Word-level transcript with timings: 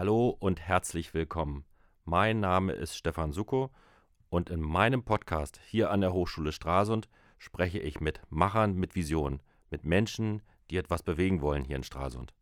Hallo 0.00 0.28
und 0.28 0.60
herzlich 0.60 1.12
willkommen. 1.12 1.64
Mein 2.04 2.38
Name 2.38 2.72
ist 2.72 2.96
Stefan 2.96 3.32
Suko 3.32 3.72
und 4.30 4.48
in 4.48 4.60
meinem 4.60 5.02
Podcast 5.02 5.58
hier 5.66 5.90
an 5.90 6.02
der 6.02 6.12
Hochschule 6.12 6.52
Stralsund 6.52 7.08
spreche 7.36 7.80
ich 7.80 8.00
mit 8.00 8.20
Machern 8.30 8.74
mit 8.74 8.94
Vision, 8.94 9.40
mit 9.70 9.84
Menschen, 9.84 10.42
die 10.70 10.76
etwas 10.76 11.02
bewegen 11.02 11.40
wollen 11.40 11.64
hier 11.64 11.74
in 11.74 11.82
Stralsund. 11.82 12.32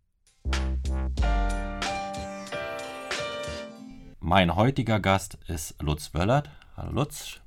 Mein 4.21 4.55
heutiger 4.55 5.01
Gast 5.01 5.39
ist 5.47 5.81
Lutz 5.81 6.13
Wöllert. 6.13 6.51
Hallo 6.77 6.93
Lutz. 6.93 7.41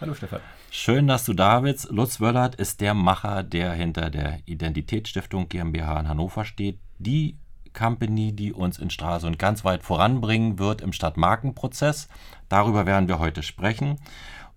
Hallo 0.00 0.14
Stefan. 0.14 0.42
Schön, 0.70 1.08
dass 1.08 1.24
du 1.24 1.32
da 1.32 1.58
bist. 1.58 1.90
Lutz 1.90 2.20
Wöllert 2.20 2.54
ist 2.54 2.80
der 2.80 2.94
Macher, 2.94 3.42
der 3.42 3.72
hinter 3.72 4.10
der 4.10 4.38
Identitätsstiftung 4.44 5.48
GmbH 5.48 5.98
in 5.98 6.08
Hannover 6.08 6.44
steht. 6.44 6.78
Die 7.00 7.36
Company, 7.76 8.32
die 8.32 8.52
uns 8.52 8.78
in 8.78 8.90
Stralsund 8.90 9.38
ganz 9.38 9.64
weit 9.64 9.84
voranbringen 9.84 10.58
wird 10.58 10.80
im 10.80 10.92
Stadtmarkenprozess. 10.92 12.08
Darüber 12.48 12.86
werden 12.86 13.06
wir 13.06 13.20
heute 13.20 13.44
sprechen. 13.44 13.98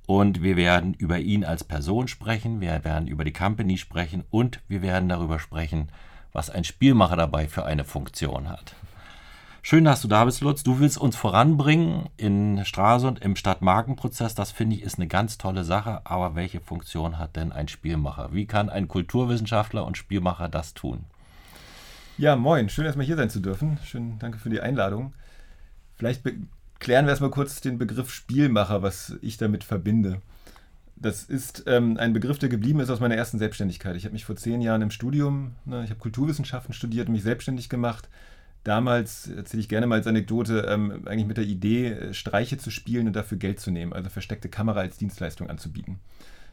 Und 0.08 0.42
wir 0.42 0.56
werden 0.56 0.96
über 0.96 1.20
ihn 1.20 1.46
als 1.46 1.64
Person 1.64 2.08
sprechen, 2.08 2.62
wir 2.62 2.84
werden 2.84 3.08
über 3.08 3.24
die 3.24 3.32
Company 3.32 3.78
sprechen 3.78 4.24
und 4.32 4.60
wir 4.68 4.82
werden 4.82 5.08
darüber 5.08 5.38
sprechen, 5.38 5.92
was 6.34 6.50
ein 6.50 6.64
Spielmacher 6.64 7.16
dabei 7.16 7.48
für 7.48 7.64
eine 7.64 7.84
Funktion 7.84 8.50
hat. 8.50 8.74
Schön, 9.62 9.84
dass 9.84 10.02
du 10.02 10.08
da 10.08 10.26
bist, 10.26 10.42
Lutz. 10.42 10.64
Du 10.64 10.80
willst 10.80 10.98
uns 10.98 11.16
voranbringen 11.16 12.10
in 12.18 12.66
Stralsund 12.66 13.20
im 13.20 13.36
Stadtmarkenprozess. 13.36 14.34
Das 14.34 14.50
finde 14.50 14.78
ich 14.78 14.82
ist 14.82 14.98
eine 14.98 15.08
ganz 15.08 15.38
tolle 15.38 15.64
Sache. 15.64 16.02
Aber 16.06 16.34
welche 16.34 16.60
Funktion 16.60 17.20
hat 17.20 17.36
denn 17.36 17.52
ein 17.52 17.68
Spielmacher? 17.68 18.30
Wie 18.32 18.48
kann 18.48 18.70
ein 18.72 18.88
Kulturwissenschaftler 18.88 19.86
und 19.86 19.96
Spielmacher 19.96 20.50
das 20.50 20.74
tun? 20.74 21.06
Ja, 22.20 22.36
moin. 22.36 22.68
Schön, 22.68 22.84
erstmal 22.84 23.06
hier 23.06 23.16
sein 23.16 23.30
zu 23.30 23.40
dürfen. 23.40 23.80
Schön, 23.86 24.20
danke 24.20 24.40
für 24.40 24.50
die 24.50 24.60
Einladung. 24.60 25.14
Vielleicht 25.96 26.22
klären 26.80 27.06
wir 27.06 27.12
erstmal 27.12 27.32
kurz 27.32 27.62
den 27.62 27.78
Begriff 27.78 28.12
Spielmacher, 28.12 28.82
was 28.82 29.18
ich 29.22 29.38
damit 29.38 29.64
verbinde. 29.64 30.22
Das 30.98 31.24
ist 31.24 31.64
ähm, 31.66 31.96
ein 31.96 32.12
Begriff, 32.12 32.38
der 32.38 32.50
geblieben 32.50 32.82
ist 32.82 32.90
aus 32.90 33.00
meiner 33.00 33.16
ersten 33.16 33.40
Selbstständigkeit. 33.40 33.96
Ich 33.96 34.04
habe 34.04 34.12
mich 34.12 34.26
vor 34.26 34.36
zehn 34.36 34.60
Jahren 34.60 34.82
im 34.82 34.92
Studium, 34.92 35.56
ne, 35.64 35.86
ich 35.86 35.92
habe 35.92 36.02
Kulturwissenschaften 36.02 36.74
studiert 36.74 37.08
und 37.08 37.14
mich 37.14 37.24
selbstständig 37.24 37.70
gemacht 37.70 38.10
damals, 38.66 39.30
erzähle 39.30 39.62
ich 39.62 39.70
gerne 39.70 39.88
mal 39.88 39.96
als 39.96 40.08
Anekdote, 40.08 40.66
ähm, 40.68 41.08
eigentlich 41.08 41.26
mit 41.26 41.38
der 41.38 41.46
Idee, 41.46 41.92
äh, 41.92 42.14
Streiche 42.14 42.58
zu 42.58 42.70
spielen 42.70 43.08
und 43.08 43.16
dafür 43.16 43.38
Geld 43.38 43.62
zu 43.62 43.72
nehmen, 43.72 43.94
also 43.94 44.10
versteckte 44.10 44.50
Kamera 44.50 44.82
als 44.82 44.98
Dienstleistung 44.98 45.50
anzubieten. 45.50 46.00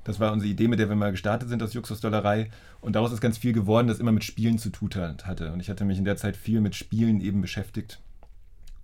Das 0.06 0.20
war 0.20 0.32
unsere 0.32 0.48
Idee, 0.48 0.68
mit 0.68 0.78
der 0.78 0.88
wir 0.88 0.94
mal 0.94 1.10
gestartet 1.10 1.48
sind 1.48 1.60
aus 1.64 1.74
Juxusdollerei. 1.74 2.48
Und 2.80 2.94
daraus 2.94 3.10
ist 3.10 3.20
ganz 3.20 3.38
viel 3.38 3.52
geworden, 3.52 3.88
das 3.88 3.98
immer 3.98 4.12
mit 4.12 4.22
Spielen 4.22 4.56
zu 4.56 4.70
tun 4.70 4.88
hatte. 4.94 5.52
Und 5.52 5.58
ich 5.58 5.68
hatte 5.68 5.84
mich 5.84 5.98
in 5.98 6.04
der 6.04 6.16
Zeit 6.16 6.36
viel 6.36 6.60
mit 6.60 6.76
Spielen 6.76 7.20
eben 7.20 7.40
beschäftigt. 7.40 7.98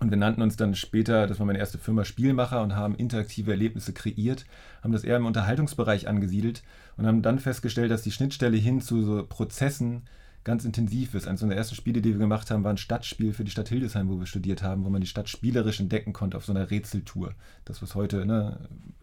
Und 0.00 0.10
wir 0.10 0.18
nannten 0.18 0.42
uns 0.42 0.56
dann 0.56 0.74
später, 0.74 1.28
das 1.28 1.38
war 1.38 1.46
meine 1.46 1.60
erste 1.60 1.78
Firma, 1.78 2.04
Spielmacher 2.04 2.60
und 2.60 2.74
haben 2.74 2.96
interaktive 2.96 3.52
Erlebnisse 3.52 3.92
kreiert, 3.92 4.46
haben 4.82 4.90
das 4.90 5.04
eher 5.04 5.16
im 5.16 5.26
Unterhaltungsbereich 5.26 6.08
angesiedelt 6.08 6.64
und 6.96 7.06
haben 7.06 7.22
dann 7.22 7.38
festgestellt, 7.38 7.92
dass 7.92 8.02
die 8.02 8.10
Schnittstelle 8.10 8.56
hin 8.56 8.80
zu 8.80 9.04
so 9.04 9.24
Prozessen, 9.24 10.02
ganz 10.44 10.64
intensiv 10.64 11.14
ist. 11.14 11.28
Eines 11.28 11.42
unserer 11.42 11.58
ersten 11.58 11.74
Spiele, 11.74 12.02
die 12.02 12.10
wir 12.10 12.18
gemacht 12.18 12.50
haben, 12.50 12.64
war 12.64 12.72
ein 12.72 12.78
Stadtspiel 12.78 13.32
für 13.32 13.44
die 13.44 13.50
Stadt 13.50 13.68
Hildesheim, 13.68 14.08
wo 14.08 14.18
wir 14.18 14.26
studiert 14.26 14.62
haben, 14.62 14.84
wo 14.84 14.90
man 14.90 15.00
die 15.00 15.06
Stadt 15.06 15.28
spielerisch 15.28 15.80
entdecken 15.80 16.12
konnte 16.12 16.36
auf 16.36 16.44
so 16.44 16.52
einer 16.52 16.70
Rätseltour. 16.70 17.34
Das, 17.64 17.82
was 17.82 17.94
heute 17.94 18.26
ne, 18.26 18.58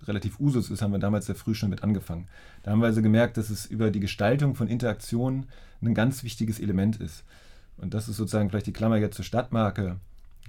relativ 0.06 0.40
Usus 0.40 0.70
ist, 0.70 0.82
haben 0.82 0.92
wir 0.92 1.00
damals 1.00 1.28
sehr 1.28 1.36
früh 1.36 1.56
schon 1.56 1.70
mit 1.70 1.84
angefangen. 1.84 2.28
Da 2.64 2.72
haben 2.72 2.82
wir 2.82 2.88
also 2.88 3.02
gemerkt, 3.02 3.38
dass 3.38 3.50
es 3.50 3.66
über 3.66 3.92
die 3.92 4.02
Gestaltung 4.02 4.56
von 4.56 4.68
Interaktionen 4.68 5.46
ein 5.82 5.94
ganz 5.94 6.24
wichtiges 6.24 6.60
Element 6.60 6.98
ist. 6.98 7.24
Und 7.78 7.94
das 7.94 8.10
ist 8.10 8.18
sozusagen 8.18 8.50
vielleicht 8.50 8.68
die 8.68 8.74
Klammer 8.74 8.98
jetzt 8.98 9.16
zur 9.16 9.26
Stadtmarke 9.26 9.98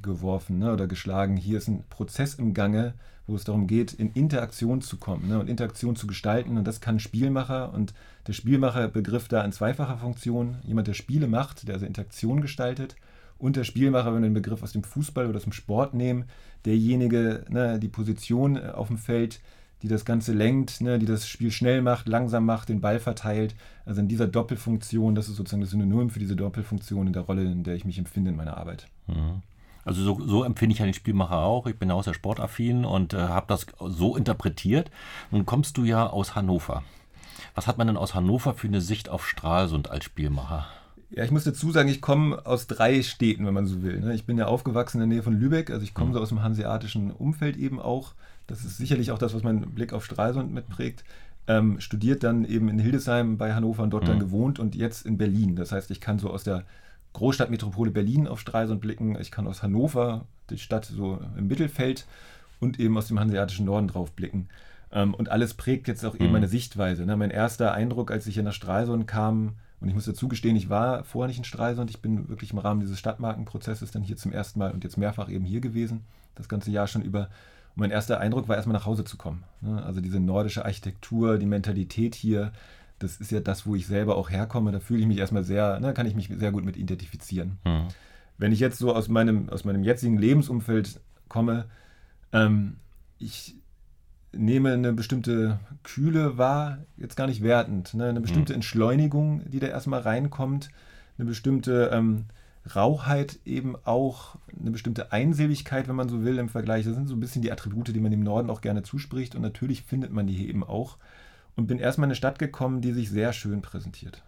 geworfen 0.03 0.59
ne, 0.59 0.73
oder 0.73 0.87
geschlagen. 0.87 1.37
Hier 1.37 1.59
ist 1.59 1.69
ein 1.69 1.85
Prozess 1.89 2.35
im 2.35 2.55
Gange, 2.55 2.95
wo 3.27 3.37
es 3.37 3.45
darum 3.45 3.67
geht, 3.67 3.93
in 3.93 4.13
Interaktion 4.13 4.81
zu 4.81 4.97
kommen 4.97 5.29
ne, 5.29 5.39
und 5.39 5.49
Interaktion 5.49 5.97
zu 5.97 6.07
gestalten. 6.07 6.59
Und 6.59 6.67
das 6.67 6.81
kann 6.81 6.99
Spielmacher. 6.99 7.73
Und 7.73 7.95
der 8.27 8.33
Spielmacher-Begriff 8.33 9.29
da 9.29 9.45
in 9.45 9.53
zweifacher 9.53 9.99
Funktion. 9.99 10.57
Jemand, 10.65 10.89
der 10.89 10.95
Spiele 10.95 11.27
macht, 11.27 11.69
der 11.69 11.75
also 11.75 11.87
Interaktion 11.87 12.41
gestaltet. 12.41 12.97
Und 13.39 13.57
der 13.57 13.65
Spielmacher, 13.65 14.13
wenn 14.13 14.23
wir 14.23 14.29
den 14.29 14.35
Begriff 14.35 14.63
aus 14.63 14.73
dem 14.73 14.85
Fußball 14.85 15.27
oder 15.27 15.39
aus 15.39 15.45
dem 15.45 15.53
Sport 15.53 15.95
nehmen, 15.95 16.25
derjenige, 16.67 17.47
ne, 17.49 17.79
die 17.79 17.89
Position 17.89 18.57
äh, 18.57 18.73
auf 18.75 18.89
dem 18.89 18.99
Feld, 18.99 19.41
die 19.83 19.89
das 19.89 20.05
Ganze 20.05 20.33
lenkt, 20.33 20.81
ne, 20.81 20.99
die 20.99 21.07
das 21.07 21.27
Spiel 21.27 21.51
schnell 21.51 21.81
macht, 21.81 22.07
langsam 22.07 22.45
macht, 22.45 22.69
den 22.69 22.81
Ball 22.83 23.01
verteilt. 23.01 23.55
Also 23.87 24.01
in 24.01 24.09
dieser 24.09 24.27
Doppelfunktion, 24.27 25.15
das 25.15 25.29
ist 25.29 25.37
sozusagen 25.37 25.63
das 25.63 25.71
Synonym 25.71 26.11
für 26.11 26.19
diese 26.19 26.37
Doppelfunktion 26.37 27.07
in 27.07 27.13
der 27.13 27.23
Rolle, 27.23 27.43
in 27.43 27.65
der 27.65 27.75
ich 27.75 27.87
mich 27.87 27.99
empfinde 27.99 28.31
in 28.31 28.37
meiner 28.37 28.59
Arbeit. 28.59 28.87
Mhm. 29.07 29.43
Also 29.85 30.03
so, 30.03 30.27
so, 30.27 30.45
empfinde 30.45 30.75
ich 30.75 30.81
ja 30.81 30.85
den 30.85 30.95
Spielmacher 30.95 31.39
auch. 31.39 31.67
Ich 31.67 31.79
bin 31.79 31.89
ja 31.89 31.95
auch 31.95 32.05
sehr 32.05 32.15
sportaffin 32.15 32.85
und 32.85 33.15
äh, 33.15 33.19
habe 33.19 33.47
das 33.49 33.67
so 33.79 34.17
interpretiert. 34.17 34.91
Nun 35.31 35.47
kommst 35.47 35.77
du 35.77 35.85
ja 35.85 36.07
aus 36.07 36.35
Hannover. 36.35 36.83
Was 37.55 37.67
hat 37.67 37.79
man 37.79 37.87
denn 37.87 37.97
aus 37.97 38.15
Hannover 38.15 38.55
für 38.55 38.69
eine 38.69 38.81
Sicht 38.81 39.09
auf 39.09 39.27
Stralsund 39.27 39.91
als 39.91 40.05
Spielmacher? 40.05 40.67
Ja, 41.11 41.25
ich 41.25 41.33
muss 41.33 41.45
dazu 41.45 41.73
sagen, 41.73 41.89
ich 41.89 42.01
komme 42.01 42.47
aus 42.47 42.69
drei 42.69 43.03
Städten, 43.03 43.45
wenn 43.45 43.55
man 43.55 43.67
so 43.67 43.83
will. 43.83 44.01
Ne? 44.01 44.15
Ich 44.15 44.27
bin 44.27 44.39
ja 44.39 44.47
aufgewachsen 44.47 45.01
in 45.01 45.09
der 45.09 45.17
Nähe 45.17 45.23
von 45.25 45.39
Lübeck, 45.39 45.71
also 45.71 45.83
ich 45.83 45.93
komme 45.93 46.11
mhm. 46.11 46.15
so 46.15 46.21
aus 46.21 46.29
dem 46.29 46.43
hanseatischen 46.43 47.11
Umfeld 47.11 47.57
eben 47.57 47.81
auch. 47.81 48.15
Das 48.47 48.65
ist 48.65 48.77
sicherlich 48.77 49.11
auch 49.11 49.19
das, 49.19 49.35
was 49.35 49.43
meinen 49.43 49.73
Blick 49.73 49.93
auf 49.93 50.05
Stralsund 50.05 50.53
mitprägt. 50.53 51.05
Ähm, 51.49 51.81
studiert 51.81 52.23
dann 52.23 52.45
eben 52.45 52.69
in 52.69 52.79
Hildesheim 52.79 53.39
bei 53.39 53.55
Hannover 53.55 53.83
und 53.83 53.91
dort 53.91 54.05
mhm. 54.05 54.09
dann 54.09 54.19
gewohnt 54.21 54.59
und 54.61 54.77
jetzt 54.77 55.05
in 55.05 55.19
Berlin. 55.19 55.57
Das 55.57 55.73
heißt, 55.73 55.91
ich 55.91 56.01
kann 56.01 56.21
so 56.21 56.31
aus 56.31 56.45
der 56.45 56.65
Großstadtmetropole 57.13 57.91
Berlin 57.91 58.29
auf 58.29 58.41
Stralsund 58.41 58.81
blicken. 58.81 59.19
Ich 59.21 59.31
kann 59.31 59.47
aus 59.47 59.63
Hannover, 59.63 60.27
die 60.51 60.59
Stadt 60.59 60.85
so 60.85 61.19
im 61.37 61.47
Mittelfeld 61.47 62.07
und 62.61 62.79
eben 62.79 62.97
aus 62.97 63.09
dem 63.09 63.19
hanseatischen 63.19 63.67
Norden 63.67 63.89
drauf 63.89 64.13
blicken. 64.13 64.49
Ähm, 64.93 65.15
und 65.15 65.31
alles 65.31 65.55
prägt 65.55 65.89
jetzt 65.89 66.05
auch 66.05 66.15
eben 66.15 66.27
mhm. 66.27 66.33
meine 66.33 66.49
Sichtweise. 66.49 67.05
Ne? 67.05 67.17
Mein 67.17 67.31
erster 67.31 67.73
Eindruck, 67.73 68.11
als 68.11 68.27
ich 68.27 68.35
hier 68.35 68.43
nach 68.43 68.53
Stralsund 68.53 69.07
kam, 69.07 69.57
und 69.81 69.89
ich 69.89 69.95
muss 69.95 70.05
dazu 70.05 70.29
gestehen, 70.29 70.57
ich 70.57 70.69
war 70.69 71.05
vorher 71.05 71.29
nicht 71.29 71.39
in 71.39 71.45
Stralsund, 71.45 71.89
ich 71.89 72.03
bin 72.03 72.29
wirklich 72.29 72.53
im 72.53 72.59
Rahmen 72.59 72.81
dieses 72.81 72.99
Stadtmarkenprozesses 72.99 73.91
dann 73.91 74.03
hier 74.03 74.19
zum 74.19 74.31
ersten 74.31 74.59
Mal 74.59 74.73
und 74.73 74.85
jetzt 74.85 74.99
mehrfach 74.99 75.31
eben 75.31 75.47
hier 75.47 75.63
gewesen, 75.63 76.05
das 76.35 76.49
ganze 76.49 76.71
Jahr 76.71 76.87
schon 76.87 77.03
über. 77.03 77.31
Und 77.75 77.81
mein 77.81 77.91
erster 77.91 78.21
Eindruck 78.21 78.47
war 78.49 78.57
erstmal 78.57 78.77
nach 78.77 78.85
Hause 78.85 79.05
zu 79.05 79.17
kommen. 79.17 79.45
Ne? 79.63 79.83
Also 79.83 80.03
diese 80.03 80.21
nordische 80.21 80.67
Architektur, 80.67 81.39
die 81.39 81.47
Mentalität 81.47 82.15
hier, 82.15 82.53
das 83.01 83.17
ist 83.17 83.33
ja 83.33 83.41
das, 83.41 83.67
wo 83.67 83.75
ich 83.75 83.87
selber 83.87 84.17
auch 84.17 84.31
herkomme. 84.31 84.73
Da 84.73 84.79
fühle 84.79 85.01
ich 85.01 85.07
mich 85.07 85.19
erstmal 85.19 85.43
sehr, 85.43 85.81
ne, 85.81 85.93
kann 85.95 86.07
ich 86.07 86.15
mich 86.15 86.31
sehr 86.37 86.53
gut 86.53 86.65
mit 86.65 86.77
identifizieren. 86.77 87.59
Mhm. 87.65 87.89
Wenn 88.39 88.53
ich 88.53 88.61
jetzt 88.61 88.79
so 88.79 88.95
aus 88.95 89.09
meinem, 89.09 89.49
aus 89.49 89.65
meinem 89.65 89.83
jetzigen 89.83 90.19
Lebensumfeld 90.19 91.01
komme, 91.29 91.65
ähm, 92.33 92.77
ich 93.19 93.57
nehme 94.33 94.73
eine 94.73 94.93
bestimmte 94.93 95.59
Kühle 95.83 96.39
wahr, 96.39 96.79
jetzt 96.97 97.17
gar 97.17 97.27
nicht 97.27 97.43
wertend, 97.43 97.95
ne, 97.95 98.09
eine 98.09 98.21
bestimmte 98.21 98.53
mhm. 98.53 98.57
Entschleunigung, 98.57 99.43
die 99.51 99.61
da 99.61 99.67
erstmal 99.67 100.01
reinkommt, 100.01 100.71
eine 101.19 101.27
bestimmte 101.27 101.91
ähm, 101.93 102.27
Rauheit 102.77 103.39
eben 103.47 103.77
auch, 103.85 104.37
eine 104.59 104.71
bestimmte 104.71 105.11
Einsilbigkeit, 105.11 105.89
wenn 105.89 105.97
man 105.97 106.11
so 106.11 106.23
will, 106.23 106.39
im 106.39 106.51
Vergleich. 106.51 106.85
Das 106.85 106.95
sind 106.95 107.09
so 107.09 107.15
ein 107.15 107.21
bisschen 107.21 107.41
die 107.41 107.51
Attribute, 107.51 107.89
die 107.89 108.01
man 108.01 108.11
dem 108.11 108.23
Norden 108.23 108.51
auch 108.51 108.61
gerne 108.61 108.83
zuspricht 108.83 109.35
und 109.35 109.41
natürlich 109.41 109.85
findet 109.85 110.13
man 110.13 110.27
die 110.27 110.35
hier 110.35 110.49
eben 110.51 110.63
auch 110.63 110.99
und 111.57 111.67
bin 111.67 111.79
erstmal 111.79 112.07
in 112.07 112.11
eine 112.11 112.17
Stadt 112.17 112.39
gekommen, 112.39 112.81
die 112.81 112.93
sich 112.93 113.11
sehr 113.11 113.33
schön 113.33 113.63
präsentiert. 113.63 114.23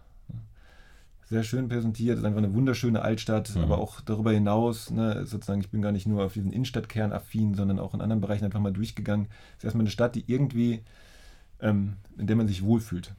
Sehr 1.29 1.43
schön 1.43 1.69
präsentiert, 1.69 2.19
ist 2.19 2.25
einfach 2.25 2.39
eine 2.39 2.53
wunderschöne 2.53 3.01
Altstadt, 3.01 3.55
mhm. 3.55 3.63
aber 3.63 3.77
auch 3.77 4.01
darüber 4.01 4.31
hinaus, 4.31 4.91
ne, 4.91 5.25
sozusagen, 5.25 5.61
ich 5.61 5.69
bin 5.69 5.81
gar 5.81 5.91
nicht 5.91 6.05
nur 6.05 6.25
auf 6.25 6.33
diesen 6.33 6.51
Innenstadtkern 6.51 7.11
affin, 7.11 7.55
sondern 7.55 7.79
auch 7.79 7.93
in 7.93 8.01
anderen 8.01 8.21
Bereichen 8.21 8.45
einfach 8.45 8.59
mal 8.59 8.73
durchgegangen. 8.73 9.27
Ist 9.57 9.63
erstmal 9.63 9.83
eine 9.83 9.89
Stadt, 9.89 10.15
die 10.15 10.25
irgendwie, 10.27 10.83
ähm, 11.61 11.93
in 12.17 12.27
der 12.27 12.35
man 12.35 12.47
sich 12.47 12.63
wohlfühlt. 12.63 13.13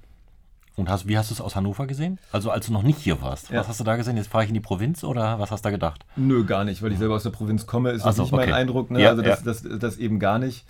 Und 0.77 0.89
hast, 0.89 1.07
wie 1.07 1.17
hast 1.17 1.31
du 1.31 1.35
es 1.35 1.41
aus 1.41 1.55
Hannover 1.55 1.87
gesehen? 1.87 2.19
Also 2.33 2.51
als 2.51 2.67
du 2.67 2.73
noch 2.73 2.83
nicht 2.83 2.99
hier 2.99 3.23
warst. 3.23 3.51
Ja. 3.51 3.61
Was 3.61 3.69
hast 3.69 3.81
du 3.81 3.85
da 3.85 3.97
gesehen? 3.97 4.17
Jetzt 4.17 4.29
fahre 4.29 4.45
ich 4.45 4.51
in 4.51 4.55
die 4.55 4.61
Provinz 4.61 5.05
oder 5.05 5.39
was 5.39 5.53
hast 5.53 5.65
du 5.65 5.69
da 5.69 5.71
gedacht? 5.71 6.05
Nö, 6.17 6.45
gar 6.45 6.65
nicht, 6.65 6.83
weil 6.83 6.91
ich 6.93 6.99
selber 6.99 7.15
aus 7.15 7.23
der 7.23 7.31
Provinz 7.31 7.67
komme, 7.67 7.91
ist 7.91 8.05
das 8.05 8.17
so, 8.17 8.23
nicht 8.23 8.33
okay. 8.33 8.47
mein 8.47 8.55
Eindruck. 8.55 8.91
Ne? 8.91 9.01
Ja, 9.01 9.11
also 9.11 9.23
das, 9.23 9.41
ja. 9.41 9.45
das, 9.45 9.63
das, 9.63 9.79
das, 9.79 9.97
eben 9.99 10.19
gar 10.19 10.41
nicht. 10.41 10.65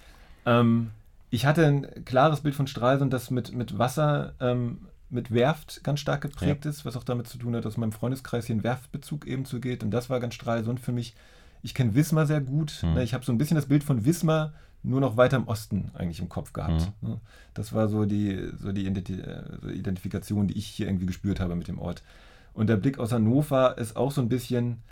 Ähm, 0.45 0.91
ich 1.35 1.47
hatte 1.47 1.67
ein 1.67 2.05
klares 2.05 2.43
Bild 2.43 2.55
von 2.55 2.69
Stralsund, 2.69 3.13
das 3.13 3.33
mit, 3.33 3.53
mit 3.53 3.77
Wasser, 3.77 4.35
ähm, 4.39 4.87
mit 5.11 5.35
Werft 5.35 5.83
ganz 5.83 5.99
stark 5.99 6.21
geprägt 6.21 6.65
ja. 6.65 6.71
ist, 6.71 6.85
was 6.85 6.97
auch 6.97 7.03
damit 7.03 7.27
zu 7.27 7.39
tun 7.39 7.57
hat, 7.57 7.65
dass 7.65 7.75
in 7.75 7.81
meinem 7.81 7.91
Freundeskreis 7.91 8.47
hier 8.47 8.55
ein 8.55 8.63
Werftbezug 8.63 9.27
eben 9.27 9.45
zugeht. 9.45 9.83
Und 9.83 9.91
das 9.91 10.09
war 10.09 10.21
ganz 10.21 10.35
Stralsund 10.35 10.79
für 10.79 10.93
mich. 10.93 11.17
Ich 11.63 11.75
kenne 11.75 11.97
Wismar 11.97 12.27
sehr 12.27 12.41
gut. 12.41 12.85
Mhm. 12.85 12.99
Ich 12.99 13.15
habe 13.15 13.25
so 13.25 13.33
ein 13.33 13.39
bisschen 13.39 13.57
das 13.57 13.67
Bild 13.67 13.83
von 13.83 14.05
Wismar 14.05 14.53
nur 14.85 15.01
noch 15.01 15.17
weiter 15.17 15.37
im 15.37 15.49
Osten 15.49 15.91
eigentlich 15.95 16.21
im 16.21 16.29
Kopf 16.29 16.53
gehabt. 16.53 16.93
Mhm. 17.01 17.17
Das 17.53 17.73
war 17.73 17.89
so 17.89 18.05
die, 18.05 18.51
so 18.57 18.71
die 18.71 18.87
Identifikation, 18.87 20.47
die 20.47 20.57
ich 20.57 20.67
hier 20.67 20.87
irgendwie 20.87 21.07
gespürt 21.07 21.41
habe 21.41 21.57
mit 21.57 21.67
dem 21.67 21.81
Ort. 21.81 22.05
Und 22.53 22.69
der 22.69 22.77
Blick 22.77 23.01
aus 23.01 23.11
Hannover 23.11 23.77
ist 23.77 23.97
auch 23.97 24.13
so 24.13 24.21
ein 24.21 24.29
bisschen, 24.29 24.83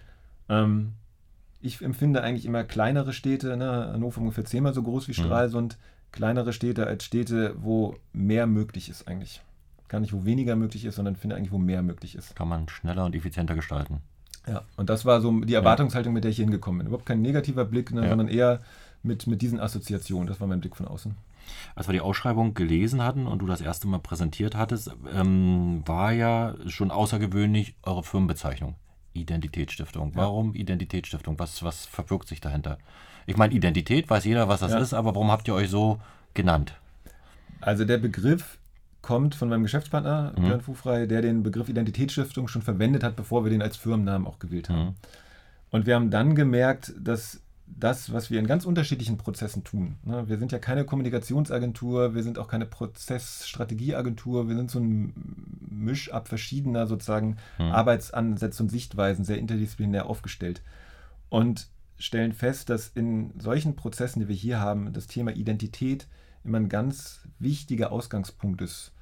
ähm, 0.48 0.94
ich 1.60 1.80
empfinde 1.82 2.20
eigentlich 2.20 2.46
immer 2.46 2.64
kleinere 2.64 3.12
Städte, 3.12 3.56
ne? 3.56 3.92
Hannover 3.92 4.20
ungefähr 4.20 4.44
zehnmal 4.44 4.74
so 4.74 4.82
groß 4.82 5.06
wie 5.06 5.12
hm. 5.12 5.24
Stralsund, 5.24 5.78
mhm 5.78 5.92
kleinere 6.12 6.52
Städte 6.52 6.86
als 6.86 7.04
Städte, 7.04 7.54
wo 7.58 7.96
mehr 8.12 8.46
möglich 8.46 8.88
ist 8.88 9.08
eigentlich. 9.08 9.42
Gar 9.88 10.00
nicht, 10.00 10.12
wo 10.12 10.24
weniger 10.24 10.56
möglich 10.56 10.84
ist, 10.84 10.96
sondern 10.96 11.16
finde 11.16 11.36
eigentlich, 11.36 11.52
wo 11.52 11.58
mehr 11.58 11.82
möglich 11.82 12.14
ist. 12.14 12.36
Kann 12.36 12.48
man 12.48 12.68
schneller 12.68 13.04
und 13.04 13.14
effizienter 13.14 13.54
gestalten. 13.54 13.98
Ja, 14.46 14.62
und 14.76 14.90
das 14.90 15.04
war 15.04 15.20
so 15.20 15.40
die 15.40 15.54
Erwartungshaltung, 15.54 16.12
mit 16.12 16.24
der 16.24 16.30
ich 16.30 16.38
hingekommen 16.38 16.78
bin. 16.78 16.86
Überhaupt 16.88 17.06
kein 17.06 17.22
negativer 17.22 17.64
Blick, 17.64 17.92
ne, 17.92 18.02
ja. 18.02 18.08
sondern 18.08 18.28
eher 18.28 18.60
mit, 19.02 19.26
mit 19.26 19.42
diesen 19.42 19.60
Assoziationen. 19.60 20.26
Das 20.26 20.40
war 20.40 20.48
mein 20.48 20.60
Blick 20.60 20.76
von 20.76 20.88
außen. 20.88 21.14
Als 21.74 21.88
wir 21.88 21.92
die 21.92 22.00
Ausschreibung 22.00 22.54
gelesen 22.54 23.02
hatten 23.02 23.26
und 23.26 23.40
du 23.40 23.46
das 23.46 23.60
erste 23.60 23.86
Mal 23.88 23.98
präsentiert 23.98 24.56
hattest, 24.56 24.94
ähm, 25.12 25.82
war 25.86 26.12
ja 26.12 26.54
schon 26.66 26.90
außergewöhnlich 26.90 27.74
eure 27.82 28.02
Firmenbezeichnung. 28.02 28.74
Identitätsstiftung. 29.14 30.12
Warum 30.14 30.54
Identitätsstiftung? 30.54 31.38
Was, 31.38 31.62
was 31.62 31.86
verbirgt 31.86 32.28
sich 32.28 32.40
dahinter? 32.40 32.78
Ich 33.26 33.36
meine, 33.36 33.54
Identität 33.54 34.08
weiß 34.08 34.24
jeder, 34.24 34.48
was 34.48 34.60
das 34.60 34.72
ja. 34.72 34.78
ist, 34.78 34.94
aber 34.94 35.14
warum 35.14 35.30
habt 35.30 35.46
ihr 35.48 35.54
euch 35.54 35.70
so 35.70 36.00
genannt? 36.34 36.74
Also 37.60 37.84
der 37.84 37.98
Begriff 37.98 38.58
kommt 39.02 39.34
von 39.34 39.48
meinem 39.48 39.62
Geschäftspartner, 39.62 40.32
mhm. 40.36 40.42
Björn 40.42 40.60
Fufrei, 40.60 41.06
der 41.06 41.22
den 41.22 41.42
Begriff 41.42 41.68
Identitätsstiftung 41.68 42.48
schon 42.48 42.62
verwendet 42.62 43.02
hat, 43.02 43.16
bevor 43.16 43.44
wir 43.44 43.50
den 43.50 43.62
als 43.62 43.76
Firmennamen 43.76 44.26
auch 44.26 44.38
gewählt 44.38 44.68
haben. 44.68 44.84
Mhm. 44.84 44.94
Und 45.70 45.86
wir 45.86 45.94
haben 45.94 46.10
dann 46.10 46.34
gemerkt, 46.34 46.92
dass 46.98 47.41
das, 47.78 48.12
was 48.12 48.30
wir 48.30 48.38
in 48.38 48.46
ganz 48.46 48.64
unterschiedlichen 48.64 49.18
Prozessen 49.18 49.64
tun. 49.64 49.96
Ne, 50.04 50.28
wir 50.28 50.38
sind 50.38 50.52
ja 50.52 50.58
keine 50.58 50.84
Kommunikationsagentur, 50.84 52.14
wir 52.14 52.22
sind 52.22 52.38
auch 52.38 52.48
keine 52.48 52.66
Prozessstrategieagentur, 52.66 54.48
wir 54.48 54.56
sind 54.56 54.70
so 54.70 54.78
ein 54.80 55.12
Mischab 55.68 56.28
verschiedener 56.28 56.86
sozusagen 56.86 57.36
mhm. 57.58 57.72
Arbeitsansätze 57.72 58.62
und 58.62 58.68
Sichtweisen, 58.68 59.24
sehr 59.24 59.38
interdisziplinär 59.38 60.06
aufgestellt. 60.06 60.62
Und 61.28 61.68
stellen 61.98 62.32
fest, 62.32 62.68
dass 62.68 62.88
in 62.88 63.32
solchen 63.38 63.76
Prozessen, 63.76 64.20
die 64.20 64.28
wir 64.28 64.34
hier 64.34 64.60
haben, 64.60 64.92
das 64.92 65.06
Thema 65.06 65.32
Identität 65.32 66.08
immer 66.44 66.58
ein 66.58 66.68
ganz 66.68 67.20
wichtiger 67.38 67.92
Ausgangspunkt 67.92 68.60
ist. 68.60 68.92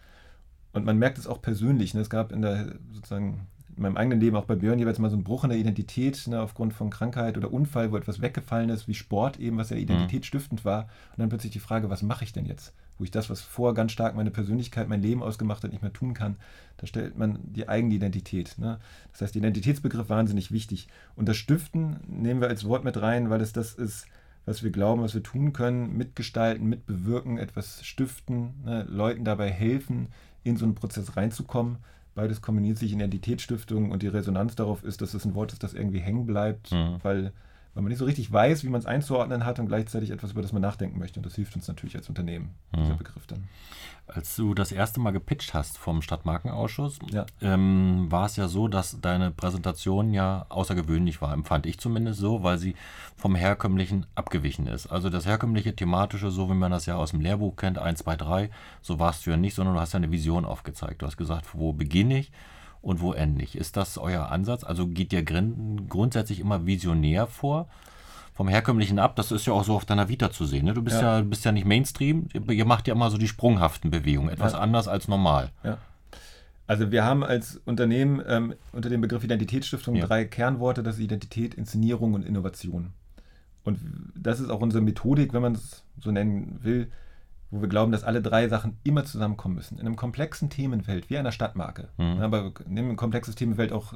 Und 0.73 0.85
man 0.85 0.99
merkt 0.99 1.19
es 1.19 1.27
auch 1.27 1.43
persönlich. 1.43 1.95
Ne? 1.95 2.01
Es 2.01 2.11
gab 2.11 2.31
in 2.31 2.43
der 2.43 2.77
sozusagen 2.93 3.47
in 3.81 3.85
meinem 3.85 3.97
eigenen 3.97 4.21
Leben 4.21 4.37
auch 4.37 4.45
bei 4.45 4.57
Björn 4.57 4.79
jeweils 4.79 4.99
mal 4.99 5.09
so 5.09 5.17
einen 5.17 5.25
Bruch 5.25 5.43
in 5.45 5.51
der 5.51 5.59
Identität 5.59 6.27
ne, 6.27 6.41
aufgrund 6.41 6.75
von 6.75 6.91
Krankheit 6.91 7.39
oder 7.39 7.51
Unfall, 7.51 7.91
wo 7.91 7.97
etwas 7.97 8.21
weggefallen 8.21 8.69
ist, 8.69 8.89
wie 8.89 8.95
Sport 8.95 9.41
eben, 9.41 9.57
was 9.57 9.71
ja 9.71 9.77
mhm. 9.77 9.83
identitätsstiftend 9.83 10.67
war. 10.67 10.83
Und 11.13 11.21
dann 11.21 11.31
plötzlich 11.31 11.53
die 11.53 11.61
Frage, 11.61 11.89
was 11.89 12.03
mache 12.03 12.25
ich 12.25 12.35
denn 12.35 12.45
jetzt? 12.45 12.75
Wo 12.99 13.05
ich 13.05 13.11
das, 13.11 13.31
was 13.31 13.41
vorher 13.41 13.75
ganz 13.75 13.93
stark 13.93 14.15
meine 14.15 14.31
Persönlichkeit, 14.31 14.89
mein 14.89 15.01
Leben 15.01 15.23
ausgemacht 15.23 15.65
hat, 15.65 15.73
nicht 15.73 15.81
mehr 15.81 15.95
tun 15.95 16.13
kann. 16.13 16.37
Da 16.77 16.87
stellt 16.87 17.17
man 17.17 17.39
die 17.43 17.71
eigene 17.71 17.95
Identität. 17.95 18.57
Ne? 18.59 18.79
Das 19.13 19.23
heißt, 19.23 19.37
Identitätsbegriff 19.37 20.11
wahnsinnig 20.11 20.53
wichtig. 20.53 20.87
Und 21.17 21.27
das 21.27 21.39
Stiften 21.39 21.97
nehmen 22.07 22.43
wir 22.43 22.49
als 22.49 22.67
Wort 22.67 22.85
mit 22.85 23.01
rein, 23.01 23.31
weil 23.31 23.41
es 23.41 23.55
das 23.55 23.73
ist, 23.73 24.07
was 24.45 24.63
wir 24.63 24.71
glauben, 24.71 25.03
was 25.03 25.15
wir 25.15 25.23
tun 25.23 25.55
können, 25.55 25.97
mitgestalten, 25.97 26.69
mitbewirken, 26.69 27.39
etwas 27.39 27.83
stiften, 27.85 28.63
ne? 28.65 28.85
Leuten 28.89 29.25
dabei 29.25 29.51
helfen, 29.51 30.09
in 30.43 30.57
so 30.57 30.65
einen 30.65 30.75
Prozess 30.75 31.17
reinzukommen. 31.17 31.79
Beides 32.15 32.43
kombiniert 32.43 32.79
sich 32.79 32.93
in 32.93 33.01
Identitätsstiftung 33.01 33.91
und 33.91 34.03
die 34.03 34.09
Resonanz 34.09 34.57
darauf 34.57 34.83
ist, 34.85 35.01
dass 35.01 35.15
es 35.15 35.25
ein 35.25 35.35
Wort 35.35 35.53
ist, 35.53 35.63
das 35.63 35.75
irgendwie 35.75 36.01
hängen 36.01 36.27
bleibt, 36.27 36.73
mhm. 36.73 36.97
weil 37.03 37.33
weil 37.75 37.83
man 37.83 37.91
nicht 37.91 37.99
so 37.99 38.05
richtig 38.05 38.33
weiß, 38.33 38.65
wie 38.65 38.69
man 38.69 38.81
es 38.81 38.87
einzuordnen 38.87 39.45
hat 39.45 39.61
und 39.61 39.67
gleichzeitig 39.67 40.11
etwas, 40.11 40.33
über 40.33 40.43
das 40.43 40.53
man 40.53 40.63
nachdenken 40.63 40.99
möchte. 40.99 41.21
Und 41.21 41.27
das 41.27 41.37
hilft 41.37 41.55
uns 41.55 41.69
natürlich 41.69 41.97
als 41.97 42.09
Unternehmen, 42.09 42.51
mhm. 42.73 42.83
dieser 42.83 42.95
Begriff 42.95 43.27
dann. 43.29 43.45
Als 44.09 44.35
du 44.35 44.55
das 44.55 44.73
erste 44.73 44.99
Mal 44.99 45.13
gepitcht 45.13 45.55
hast 45.55 45.79
vom 45.79 46.03
Stadtmarkenausschuss, 46.03 46.99
ja. 47.13 47.27
ähm, 47.41 48.11
war 48.11 48.27
es 48.27 48.35
ja 48.35 48.49
so, 48.49 48.67
dass 48.67 49.01
deine 49.01 49.31
Präsentation 49.31 50.13
ja 50.13 50.47
außergewöhnlich 50.49 51.23
war, 51.23 51.33
empfand 51.33 51.65
ich 51.67 51.79
zumindest 51.79 52.19
so, 52.19 52.43
weil 52.43 52.59
sie 52.59 52.75
vom 53.17 53.37
herkömmlichen 53.37 54.07
abgewichen 54.17 54.67
ist. 54.67 54.89
Also 54.89 55.09
das 55.09 55.27
herkömmliche 55.27 55.77
thematische, 55.77 56.33
so 56.33 56.51
wie 56.51 56.55
man 56.55 56.73
das 56.73 56.87
ja 56.87 56.97
aus 56.97 57.13
dem 57.13 57.21
Lehrbuch 57.21 57.55
kennt, 57.55 57.79
1, 57.79 58.01
2, 58.01 58.17
3, 58.17 58.51
so 58.83 58.99
warst 58.99 59.27
du 59.27 59.31
ja 59.31 59.37
nicht, 59.37 59.55
sondern 59.55 59.77
du 59.77 59.81
hast 59.81 59.93
ja 59.93 59.99
eine 59.99 60.11
Vision 60.11 60.45
aufgezeigt. 60.45 61.03
Du 61.03 61.07
hast 61.07 61.17
gesagt, 61.17 61.55
wo 61.55 61.73
beginne 61.73 62.19
ich? 62.19 62.33
Und 62.83 63.01
wo 63.01 63.13
endlich. 63.13 63.57
Ist 63.57 63.77
das 63.77 63.99
euer 63.99 64.31
Ansatz? 64.31 64.65
Also 64.65 64.87
geht 64.87 65.13
ihr 65.13 65.23
grundsätzlich 65.23 66.41
immer 66.41 66.67
visionär 66.67 67.27
vor? 67.27 67.69
Vom 68.33 68.49
herkömmlichen 68.49 68.99
ab, 68.99 69.17
das 69.17 69.33
ist 69.33 69.47
ja 69.47 69.53
auch 69.53 69.65
so 69.65 69.75
auf 69.75 69.85
deiner 69.85 70.09
Vita 70.09 70.31
zu 70.31 70.47
sehen. 70.47 70.65
Ne? 70.65 70.73
Du 70.73 70.81
bist 70.81 71.03
ja. 71.03 71.19
ja. 71.19 71.23
bist 71.23 71.45
ja 71.45 71.53
nicht 71.53 71.67
Mainstream, 71.67 72.29
ihr 72.49 72.65
macht 72.65 72.89
ja 72.89 72.95
immer 72.95 73.11
so 73.11 73.19
die 73.19 73.29
sprunghaften 73.29 73.91
Bewegungen, 73.91 74.31
etwas 74.31 74.55
ja. 74.55 74.61
anders 74.61 74.89
als 74.89 75.09
normal. 75.09 75.51
Ja. 75.63 75.77
Also 76.67 76.91
wir 76.91 77.05
haben 77.05 77.23
als 77.23 77.61
Unternehmen 77.67 78.23
ähm, 78.27 78.55
unter 78.73 78.89
dem 78.89 79.03
Begriff 79.03 79.25
Identitätsstiftung 79.25 79.97
ja. 79.97 80.07
drei 80.07 80.25
Kernworte, 80.25 80.83
das 80.83 80.95
ist 80.95 81.03
Identität, 81.03 81.53
Inszenierung 81.53 82.15
und 82.15 82.25
Innovation. 82.25 82.93
Und 83.65 83.79
das 84.15 84.41
ist 84.41 84.51
auch 84.51 84.61
unsere 84.61 84.83
Methodik, 84.83 85.35
wenn 85.35 85.43
man 85.43 85.55
es 85.55 85.85
so 86.01 86.11
nennen 86.11 86.61
will, 86.63 86.91
wo 87.51 87.61
wir 87.61 87.69
glauben, 87.69 87.93
dass 87.93 88.05
alle 88.05 88.23
drei 88.23 88.49
Sachen 88.49 88.79
immer 88.85 89.05
zusammenkommen 89.05 89.57
müssen. 89.57 89.79
In 89.79 89.87
einem 89.87 89.97
komplexen 89.97 90.51
Themenfeld, 90.51 91.11
wie 91.11 91.19
einer 91.19 91.33
Stadtmarke. 91.33 91.89
Mhm. 91.99 92.21
Aber 92.21 92.53
nehmen 92.67 92.91
ein 92.91 92.97
komplexes 92.97 93.35
Themenfeld 93.35 93.73
auch 93.73 93.95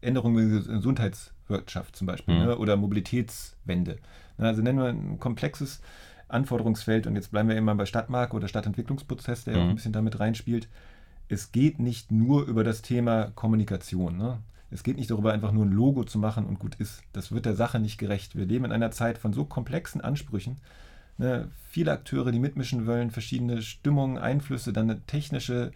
Änderungen 0.00 0.38
in 0.38 0.64
der 0.64 0.74
Gesundheitswirtschaft 0.76 1.96
zum 1.96 2.06
Beispiel 2.06 2.34
mhm. 2.34 2.44
ne, 2.44 2.58
oder 2.58 2.76
Mobilitätswende. 2.76 3.98
Also 4.38 4.62
nennen 4.62 4.78
wir 4.78 4.88
ein 4.88 5.18
komplexes 5.18 5.80
Anforderungsfeld 6.28 7.06
und 7.06 7.14
jetzt 7.14 7.30
bleiben 7.30 7.48
wir 7.48 7.56
immer 7.56 7.74
bei 7.74 7.86
Stadtmarke 7.86 8.36
oder 8.36 8.48
Stadtentwicklungsprozess, 8.48 9.44
der 9.44 9.56
mhm. 9.56 9.60
auch 9.60 9.68
ein 9.68 9.74
bisschen 9.74 9.92
damit 9.92 10.18
reinspielt. 10.20 10.68
Es 11.28 11.52
geht 11.52 11.78
nicht 11.78 12.10
nur 12.10 12.44
über 12.46 12.64
das 12.64 12.82
Thema 12.82 13.30
Kommunikation. 13.34 14.16
Ne? 14.16 14.38
Es 14.70 14.82
geht 14.82 14.96
nicht 14.96 15.10
darüber, 15.10 15.32
einfach 15.32 15.52
nur 15.52 15.64
ein 15.64 15.72
Logo 15.72 16.04
zu 16.04 16.18
machen 16.18 16.46
und 16.46 16.58
gut 16.58 16.74
ist. 16.76 17.02
Das 17.12 17.32
wird 17.32 17.46
der 17.46 17.54
Sache 17.54 17.78
nicht 17.78 17.98
gerecht. 17.98 18.36
Wir 18.36 18.46
leben 18.46 18.64
in 18.64 18.72
einer 18.72 18.90
Zeit 18.90 19.18
von 19.18 19.32
so 19.32 19.44
komplexen 19.44 20.00
Ansprüchen, 20.00 20.56
ne, 21.18 21.48
viele 21.68 21.92
Akteure, 21.92 22.32
die 22.32 22.38
mitmischen 22.38 22.86
wollen, 22.86 23.10
verschiedene 23.10 23.62
Stimmungen, 23.62 24.18
Einflüsse, 24.18 24.72
dann 24.72 24.90
eine 24.90 25.00
technische 25.02 25.72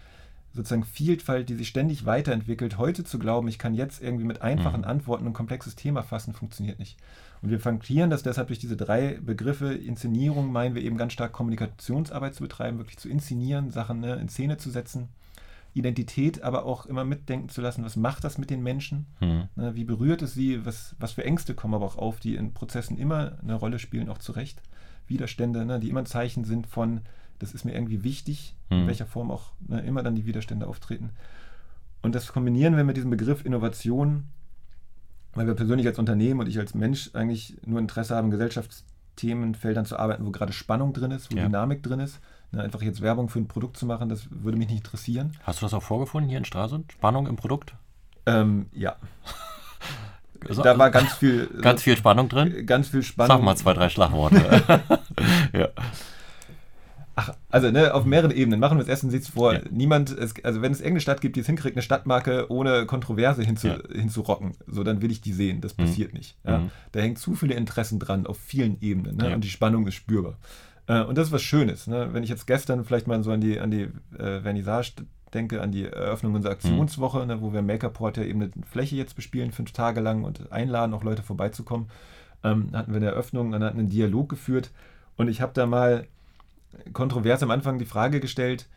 sozusagen 0.55 0.85
Vielfalt, 0.85 1.49
die 1.49 1.55
sich 1.55 1.69
ständig 1.69 2.07
weiterentwickelt. 2.07 2.79
Heute 2.79 3.05
zu 3.05 3.19
glauben, 3.19 3.49
ich 3.49 3.59
kann 3.59 3.75
jetzt 3.75 4.03
irgendwie 4.03 4.25
mit 4.25 4.43
einfachen 4.43 4.81
mhm. 4.81 4.87
Antworten 4.87 5.27
ein 5.27 5.33
komplexes 5.33 5.77
Thema 5.77 6.03
fassen, 6.03 6.33
funktioniert 6.33 6.79
nicht. 6.79 6.97
Und 7.43 7.51
wir 7.51 7.61
frankieren 7.61 8.11
das 8.11 8.23
deshalb 8.23 8.49
durch 8.49 8.59
diese 8.59 8.77
drei 8.77 9.19
Begriffe. 9.21 9.73
Inszenierung 9.73 10.51
meinen 10.51 10.75
wir 10.75 10.83
eben 10.83 10.97
ganz 10.97 11.13
stark 11.13 11.33
Kommunikationsarbeit 11.33 12.35
zu 12.35 12.43
betreiben, 12.43 12.79
wirklich 12.79 12.99
zu 12.99 13.09
inszenieren, 13.09 13.71
Sachen 13.71 14.01
ne, 14.01 14.17
in 14.17 14.29
Szene 14.29 14.57
zu 14.57 14.71
setzen. 14.71 15.09
Identität 15.75 16.43
aber 16.43 16.65
auch 16.65 16.87
immer 16.87 17.05
mitdenken 17.05 17.49
zu 17.49 17.61
lassen, 17.61 17.85
was 17.85 17.97
macht 17.97 18.25
das 18.25 18.39
mit 18.39 18.51
den 18.51 18.63
Menschen? 18.63 19.07
Mhm. 19.21 19.49
Ne, 19.57 19.75
wie 19.75 19.85
berührt 19.85 20.23
es 20.23 20.35
sie? 20.35 20.65
Was, 20.65 20.97
was 20.99 21.13
für 21.13 21.25
Ängste 21.25 21.55
kommen 21.55 21.75
aber 21.75 21.87
auch 21.87 21.97
auf, 21.97 22.21
die 22.21 22.35
in 22.35 22.53
Prozessen 22.53 22.99
immer 22.99 23.39
eine 23.43 23.55
Rolle 23.55 23.79
spielen, 23.79 24.09
auch 24.09 24.19
zu 24.19 24.33
Recht. 24.33 24.63
Widerstände, 25.07 25.65
ne, 25.65 25.79
die 25.79 25.89
immer 25.89 26.01
ein 26.01 26.07
Zeichen 26.07 26.45
sind 26.45 26.67
von, 26.67 27.03
das 27.39 27.53
ist 27.53 27.65
mir 27.65 27.75
irgendwie 27.75 28.05
wichtig, 28.05 28.57
mhm. 28.71 28.77
in 28.77 28.81
hm. 28.83 28.89
welcher 28.89 29.07
Form 29.07 29.31
auch 29.31 29.53
ne, 29.67 29.81
immer 29.81 30.03
dann 30.03 30.15
die 30.15 30.27
Widerstände 30.27 30.67
auftreten. 30.67 31.11
Und 32.03 32.15
das 32.15 32.33
kombinieren 32.33 32.77
wir 32.77 32.85
mit 32.85 32.97
diesem 32.97 33.11
Begriff 33.11 33.45
Innovation, 33.45 34.25
weil 35.35 35.47
wir 35.47 35.55
persönlich 35.55 35.87
als 35.87 35.99
Unternehmen 35.99 36.41
und 36.41 36.49
ich 36.49 36.59
als 36.59 36.75
Mensch 36.75 37.11
eigentlich 37.15 37.57
nur 37.65 37.81
Interesse 37.81 38.17
haben, 38.17 38.31
Gesellschaftsthemenfeldern 38.31 39.85
zu 39.85 39.99
arbeiten, 39.99 40.25
wo 40.25 40.31
gerade 40.31 40.53
Spannung 40.53 40.93
drin 40.93 41.11
ist, 41.11 41.33
wo 41.33 41.37
ja. 41.37 41.45
Dynamik 41.45 41.83
drin 41.83 42.01
ist. 42.01 42.21
Ne, 42.51 42.63
einfach 42.63 42.81
jetzt 42.81 43.03
Werbung 43.03 43.29
für 43.29 43.39
ein 43.39 43.47
Produkt 43.47 43.77
zu 43.77 43.85
machen, 43.85 44.09
das 44.09 44.29
würde 44.31 44.57
mich 44.57 44.69
nicht 44.69 44.79
interessieren. 44.79 45.33
Hast 45.43 45.61
du 45.61 45.67
das 45.67 45.75
auch 45.75 45.83
vorgefunden 45.83 46.31
hier 46.31 46.39
in 46.39 46.47
Stralsund? 46.47 46.93
Spannung 46.93 47.27
im 47.27 47.37
Produkt? 47.37 47.75
Ähm, 48.27 48.67
ja. 48.73 48.97
Also, 50.49 50.63
da 50.63 50.79
war 50.79 50.93
ganz 50.93 51.15
viel. 51.15 51.49
Ganz 51.63 51.83
viel 51.83 51.97
Spannung 51.97 52.29
drin? 52.29 52.65
Ganz 52.65 52.91
viel 52.91 53.03
Spannung. 53.03 53.39
Sag 53.39 53.45
mal 53.45 53.57
zwei, 53.57 53.75
drei 53.75 53.89
Schlagworte. 53.89 54.37
ja. 55.53 55.69
Ach, 57.17 57.35
also 57.51 57.73
ne, 57.73 57.93
auf 57.93 58.05
mehreren 58.05 58.31
Ebenen. 58.31 58.61
Machen 58.61 58.79
wir 58.79 58.83
es 58.83 58.89
erstens 58.89 59.13
jetzt 59.13 59.31
vor. 59.31 59.55
Ja. 59.55 59.61
Niemand, 59.69 60.11
es, 60.11 60.35
also 60.45 60.63
wenn 60.63 60.71
es 60.71 60.79
irgendeine 60.79 61.01
Stadt 61.01 61.21
gibt, 61.21 61.35
die 61.35 61.41
es 61.41 61.47
hinkriegt, 61.47 61.75
eine 61.75 61.83
Stadtmarke 61.83 62.53
ohne 62.53 62.87
Kontroverse 62.87 63.43
hinzu, 63.43 63.67
ja. 63.67 63.79
hinzurocken, 63.93 64.55
so 64.69 64.85
dann 64.85 65.03
will 65.03 65.11
ich 65.11 65.21
die 65.21 65.33
sehen. 65.33 65.61
Das 65.61 65.77
mhm. 65.77 65.83
passiert 65.83 66.13
mhm. 66.13 66.19
nicht. 66.19 66.37
Ja? 66.47 66.59
Mhm. 66.59 66.71
Da 66.93 67.01
hängt 67.01 67.19
zu 67.19 67.35
viele 67.35 67.55
Interessen 67.55 67.99
dran 67.99 68.25
auf 68.25 68.39
vielen 68.39 68.81
Ebenen 68.81 69.17
ne? 69.17 69.35
und 69.35 69.43
die 69.43 69.51
Spannung 69.51 69.89
ist 69.89 69.95
spürbar. 69.95 70.37
Äh, 70.89 71.03
und 71.03 71.17
das 71.17 71.29
ist 71.29 71.33
was 71.33 71.43
Schönes. 71.43 71.87
Ne? 71.87 72.09
Wenn 72.13 72.25
ich 72.25 72.31
jetzt 72.31 72.47
gestern 72.47 72.85
vielleicht 72.85 73.07
mal 73.07 73.23
so 73.23 73.31
an 73.31 73.41
die, 73.41 73.61
an 73.61 73.71
die 73.71 73.89
äh, 74.19 74.41
Vernissage 74.41 75.05
denke 75.35 75.61
an 75.61 75.73
die 75.73 75.85
Eröffnung 75.85 76.35
unserer 76.35 76.53
Aktionswoche, 76.53 77.21
mhm. 77.21 77.27
ne, 77.27 77.41
wo 77.43 77.53
wir 77.53 77.63
Makerport 77.63 78.17
ja 78.17 78.23
eben 78.25 78.43
eine 78.43 78.51
Fläche 78.67 78.97
jetzt 78.97 79.15
bespielen, 79.15 79.53
fünf 79.53 79.73
Tage 79.73 80.01
lang 80.01 80.25
und 80.25 80.51
einladen, 80.53 80.95
auch 80.95 81.05
Leute 81.05 81.23
vorbeizukommen. 81.23 81.89
Ähm, 82.45 82.71
hatten 82.73 82.93
wir 82.93 82.99
eine 82.99 83.07
Eröffnung, 83.07 83.51
dann 83.53 83.65
hatten 83.65 83.79
einen 83.79 83.91
Dialog 83.91 84.29
geführt 84.29 84.71
und 85.17 85.29
ich 85.29 85.41
habe 85.41 85.53
da 85.53 85.67
mal 85.67 86.07
kontrovers 86.93 87.43
am 87.43 87.51
Anfang 87.51 87.79
die 87.79 87.85
Frage 87.85 88.21
gestellt, 88.21 88.69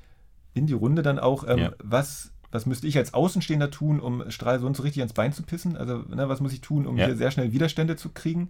in 0.53 0.65
die 0.65 0.73
Runde 0.73 1.03
dann 1.03 1.19
auch, 1.19 1.47
ähm, 1.47 1.57
ja. 1.57 1.71
was, 1.81 2.31
was 2.51 2.65
müsste 2.65 2.87
ich 2.87 2.97
als 2.97 3.13
Außenstehender 3.13 3.69
tun, 3.69 3.99
um 3.99 4.29
Stralsund 4.31 4.75
so 4.75 4.83
richtig 4.83 5.01
ans 5.01 5.13
Bein 5.13 5.31
zu 5.31 5.43
pissen? 5.43 5.77
Also, 5.77 6.03
ne, 6.09 6.27
was 6.27 6.41
muss 6.41 6.53
ich 6.53 6.61
tun, 6.61 6.87
um 6.87 6.97
ja. 6.97 7.05
hier 7.05 7.15
sehr 7.15 7.31
schnell 7.31 7.53
Widerstände 7.53 7.95
zu 7.95 8.09
kriegen? 8.09 8.49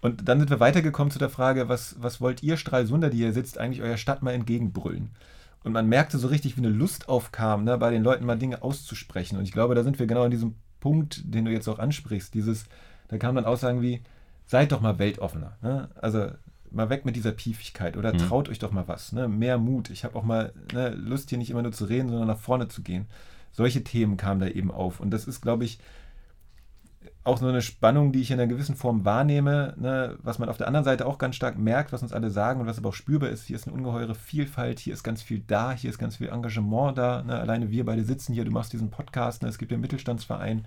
Und 0.00 0.28
dann 0.28 0.38
sind 0.38 0.50
wir 0.50 0.60
weitergekommen 0.60 1.10
zu 1.10 1.18
der 1.18 1.30
Frage, 1.30 1.68
was, 1.68 1.96
was 1.98 2.20
wollt 2.20 2.42
ihr 2.42 2.56
Stralsunder, 2.56 3.10
die 3.10 3.18
hier 3.18 3.32
sitzt, 3.32 3.58
eigentlich 3.58 3.82
eurer 3.82 3.96
Stadt 3.96 4.22
mal 4.22 4.34
entgegenbrüllen? 4.34 5.10
Und 5.64 5.72
man 5.72 5.88
merkte 5.88 6.18
so 6.18 6.28
richtig, 6.28 6.56
wie 6.56 6.60
eine 6.60 6.68
Lust 6.68 7.08
aufkam, 7.08 7.64
ne, 7.64 7.76
bei 7.76 7.90
den 7.90 8.04
Leuten 8.04 8.24
mal 8.24 8.38
Dinge 8.38 8.62
auszusprechen. 8.62 9.36
Und 9.36 9.44
ich 9.44 9.52
glaube, 9.52 9.74
da 9.74 9.82
sind 9.82 9.98
wir 9.98 10.06
genau 10.06 10.22
an 10.22 10.30
diesem 10.30 10.54
Punkt, 10.78 11.22
den 11.24 11.44
du 11.44 11.50
jetzt 11.50 11.66
auch 11.68 11.80
ansprichst. 11.80 12.34
Dieses, 12.34 12.66
da 13.08 13.18
kamen 13.18 13.34
dann 13.34 13.46
Aussagen 13.46 13.82
wie, 13.82 14.02
seid 14.46 14.70
doch 14.70 14.80
mal 14.80 15.00
weltoffener. 15.00 15.56
Ne? 15.62 15.88
Also 15.96 16.28
mal 16.70 16.90
weg 16.90 17.04
mit 17.04 17.16
dieser 17.16 17.32
Piefigkeit 17.32 17.96
oder 17.96 18.12
mhm. 18.12 18.18
traut 18.18 18.48
euch 18.48 18.60
doch 18.60 18.70
mal 18.70 18.86
was. 18.86 19.12
Ne? 19.12 19.26
Mehr 19.26 19.58
Mut. 19.58 19.90
Ich 19.90 20.04
habe 20.04 20.16
auch 20.16 20.22
mal 20.22 20.52
ne, 20.72 20.90
Lust, 20.90 21.30
hier 21.30 21.38
nicht 21.38 21.50
immer 21.50 21.62
nur 21.62 21.72
zu 21.72 21.86
reden, 21.86 22.10
sondern 22.10 22.28
nach 22.28 22.38
vorne 22.38 22.68
zu 22.68 22.82
gehen. 22.82 23.06
Solche 23.50 23.82
Themen 23.82 24.16
kamen 24.16 24.38
da 24.38 24.46
eben 24.46 24.70
auf. 24.70 25.00
Und 25.00 25.10
das 25.10 25.26
ist, 25.26 25.40
glaube 25.40 25.64
ich, 25.64 25.80
auch 27.26 27.38
so 27.38 27.46
eine 27.48 27.60
Spannung, 27.60 28.12
die 28.12 28.20
ich 28.20 28.30
in 28.30 28.38
einer 28.38 28.48
gewissen 28.48 28.76
Form 28.76 29.04
wahrnehme, 29.04 29.74
ne, 29.78 30.16
was 30.22 30.38
man 30.38 30.48
auf 30.48 30.58
der 30.58 30.68
anderen 30.68 30.84
Seite 30.84 31.06
auch 31.06 31.18
ganz 31.18 31.34
stark 31.34 31.58
merkt, 31.58 31.92
was 31.92 32.02
uns 32.02 32.12
alle 32.12 32.30
sagen 32.30 32.60
und 32.60 32.66
was 32.68 32.78
aber 32.78 32.90
auch 32.90 32.94
spürbar 32.94 33.30
ist. 33.30 33.46
Hier 33.46 33.56
ist 33.56 33.66
eine 33.66 33.76
ungeheure 33.76 34.14
Vielfalt, 34.14 34.78
hier 34.78 34.94
ist 34.94 35.02
ganz 35.02 35.22
viel 35.22 35.42
da, 35.44 35.72
hier 35.72 35.90
ist 35.90 35.98
ganz 35.98 36.16
viel 36.16 36.28
Engagement 36.28 36.96
da. 36.96 37.24
Ne. 37.24 37.38
Alleine 37.38 37.70
wir 37.70 37.84
beide 37.84 38.04
sitzen 38.04 38.32
hier, 38.32 38.44
du 38.44 38.52
machst 38.52 38.72
diesen 38.72 38.90
Podcast, 38.90 39.42
ne, 39.42 39.48
es 39.48 39.58
gibt 39.58 39.72
den 39.72 39.80
Mittelstandsverein, 39.80 40.66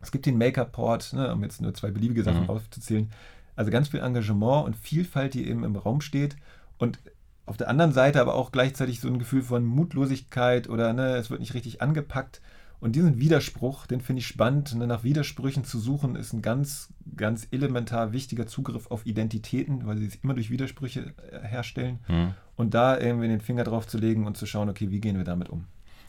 es 0.00 0.10
gibt 0.10 0.24
den 0.24 0.38
Maker-Port, 0.38 1.12
ne, 1.12 1.32
um 1.34 1.42
jetzt 1.42 1.60
nur 1.60 1.74
zwei 1.74 1.90
beliebige 1.90 2.22
Sachen 2.24 2.44
mhm. 2.44 2.50
aufzuzählen. 2.50 3.10
Also 3.56 3.70
ganz 3.70 3.88
viel 3.88 4.00
Engagement 4.00 4.64
und 4.64 4.76
Vielfalt, 4.76 5.34
die 5.34 5.46
eben 5.48 5.64
im 5.64 5.76
Raum 5.76 6.00
steht. 6.00 6.36
Und 6.78 6.98
auf 7.44 7.58
der 7.58 7.68
anderen 7.68 7.92
Seite 7.92 8.22
aber 8.22 8.34
auch 8.34 8.52
gleichzeitig 8.52 9.00
so 9.00 9.08
ein 9.08 9.18
Gefühl 9.18 9.42
von 9.42 9.66
Mutlosigkeit 9.66 10.68
oder 10.68 10.94
ne, 10.94 11.16
es 11.16 11.30
wird 11.30 11.40
nicht 11.40 11.54
richtig 11.54 11.82
angepackt. 11.82 12.40
Und 12.80 12.94
diesen 12.94 13.18
Widerspruch, 13.18 13.86
den 13.86 14.00
finde 14.00 14.20
ich 14.20 14.26
spannend. 14.26 14.74
Ne? 14.74 14.86
Nach 14.86 15.02
Widersprüchen 15.02 15.64
zu 15.64 15.78
suchen, 15.78 16.14
ist 16.14 16.32
ein 16.32 16.42
ganz, 16.42 16.92
ganz 17.16 17.48
elementar 17.50 18.12
wichtiger 18.12 18.46
Zugriff 18.46 18.90
auf 18.90 19.06
Identitäten, 19.06 19.86
weil 19.86 19.98
sie 19.98 20.06
es 20.06 20.16
immer 20.16 20.34
durch 20.34 20.50
Widersprüche 20.50 21.14
äh, 21.30 21.46
herstellen. 21.46 22.00
Mhm. 22.08 22.34
Und 22.56 22.74
da 22.74 22.98
irgendwie 22.98 23.28
den 23.28 23.40
Finger 23.40 23.64
drauf 23.64 23.86
zu 23.86 23.98
legen 23.98 24.26
und 24.26 24.36
zu 24.36 24.46
schauen, 24.46 24.68
okay, 24.68 24.90
wie 24.90 25.00
gehen 25.00 25.16
wir 25.16 25.24
damit 25.24 25.48
um? 25.48 25.64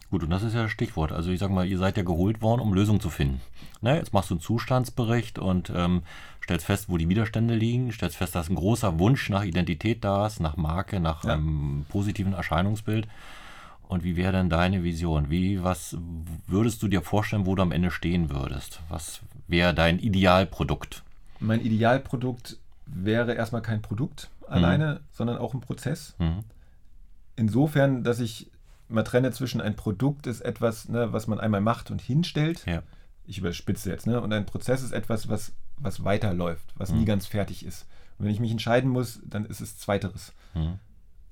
Gut, 0.09 0.23
und 0.23 0.29
das 0.29 0.43
ist 0.43 0.53
ja 0.53 0.63
das 0.63 0.71
Stichwort. 0.71 1.11
Also 1.11 1.31
ich 1.31 1.39
sage 1.39 1.53
mal, 1.53 1.67
ihr 1.67 1.77
seid 1.77 1.97
ja 1.97 2.03
geholt 2.03 2.41
worden, 2.41 2.61
um 2.61 2.73
Lösungen 2.73 3.01
zu 3.01 3.09
finden. 3.09 3.41
Ne, 3.81 3.97
jetzt 3.97 4.13
machst 4.13 4.29
du 4.29 4.35
einen 4.35 4.41
Zustandsbericht 4.41 5.37
und 5.37 5.71
ähm, 5.75 6.03
stellst 6.41 6.65
fest, 6.65 6.85
wo 6.87 6.97
die 6.97 7.09
Widerstände 7.09 7.55
liegen, 7.55 7.91
stellst 7.91 8.15
fest, 8.15 8.33
dass 8.33 8.49
ein 8.49 8.55
großer 8.55 8.99
Wunsch 8.99 9.29
nach 9.29 9.43
Identität 9.43 10.03
da 10.05 10.25
ist, 10.25 10.39
nach 10.39 10.55
Marke, 10.55 11.01
nach 11.01 11.25
ja. 11.25 11.33
einem 11.33 11.85
positiven 11.89 12.33
Erscheinungsbild. 12.33 13.07
Und 13.87 14.03
wie 14.03 14.17
wäre 14.17 14.33
denn 14.33 14.49
deine 14.49 14.83
Vision? 14.83 15.29
Wie, 15.29 15.63
was 15.63 15.97
würdest 16.45 16.83
du 16.83 16.87
dir 16.87 17.01
vorstellen, 17.01 17.45
wo 17.45 17.55
du 17.55 17.61
am 17.61 17.71
Ende 17.71 17.89
stehen 17.89 18.29
würdest? 18.29 18.81
Was 18.89 19.21
wäre 19.47 19.73
dein 19.73 19.99
Idealprodukt? 19.99 21.03
Mein 21.39 21.61
Idealprodukt 21.61 22.57
wäre 22.85 23.33
erstmal 23.33 23.61
kein 23.61 23.81
Produkt 23.81 24.29
alleine, 24.47 24.95
mhm. 24.95 24.99
sondern 25.11 25.37
auch 25.37 25.53
ein 25.53 25.61
Prozess. 25.61 26.15
Mhm. 26.19 26.43
Insofern, 27.35 28.03
dass 28.03 28.19
ich 28.19 28.49
mal 28.89 29.03
trenne 29.03 29.31
zwischen 29.31 29.61
ein 29.61 29.75
Produkt 29.75 30.27
ist 30.27 30.41
etwas, 30.41 30.89
ne, 30.89 31.13
was 31.13 31.27
man 31.27 31.39
einmal 31.39 31.61
macht 31.61 31.91
und 31.91 32.01
hinstellt. 32.01 32.65
Ja. 32.65 32.83
Ich 33.25 33.37
überspitze 33.37 33.89
jetzt, 33.89 34.07
ne? 34.07 34.21
Und 34.21 34.31
ein 34.31 34.45
Prozess 34.45 34.81
ist 34.81 34.93
etwas, 34.93 35.27
was, 35.27 35.51
was 35.77 36.05
weiterläuft, 36.05 36.73
was 36.75 36.91
mhm. 36.91 36.99
nie 36.99 37.05
ganz 37.05 37.25
fertig 37.25 37.65
ist. 37.65 37.85
Und 38.17 38.25
wenn 38.25 38.33
ich 38.33 38.39
mich 38.39 38.51
entscheiden 38.51 38.89
muss, 38.89 39.19
dann 39.25 39.45
ist 39.45 39.59
es 39.59 39.77
zweiteres. 39.77 40.33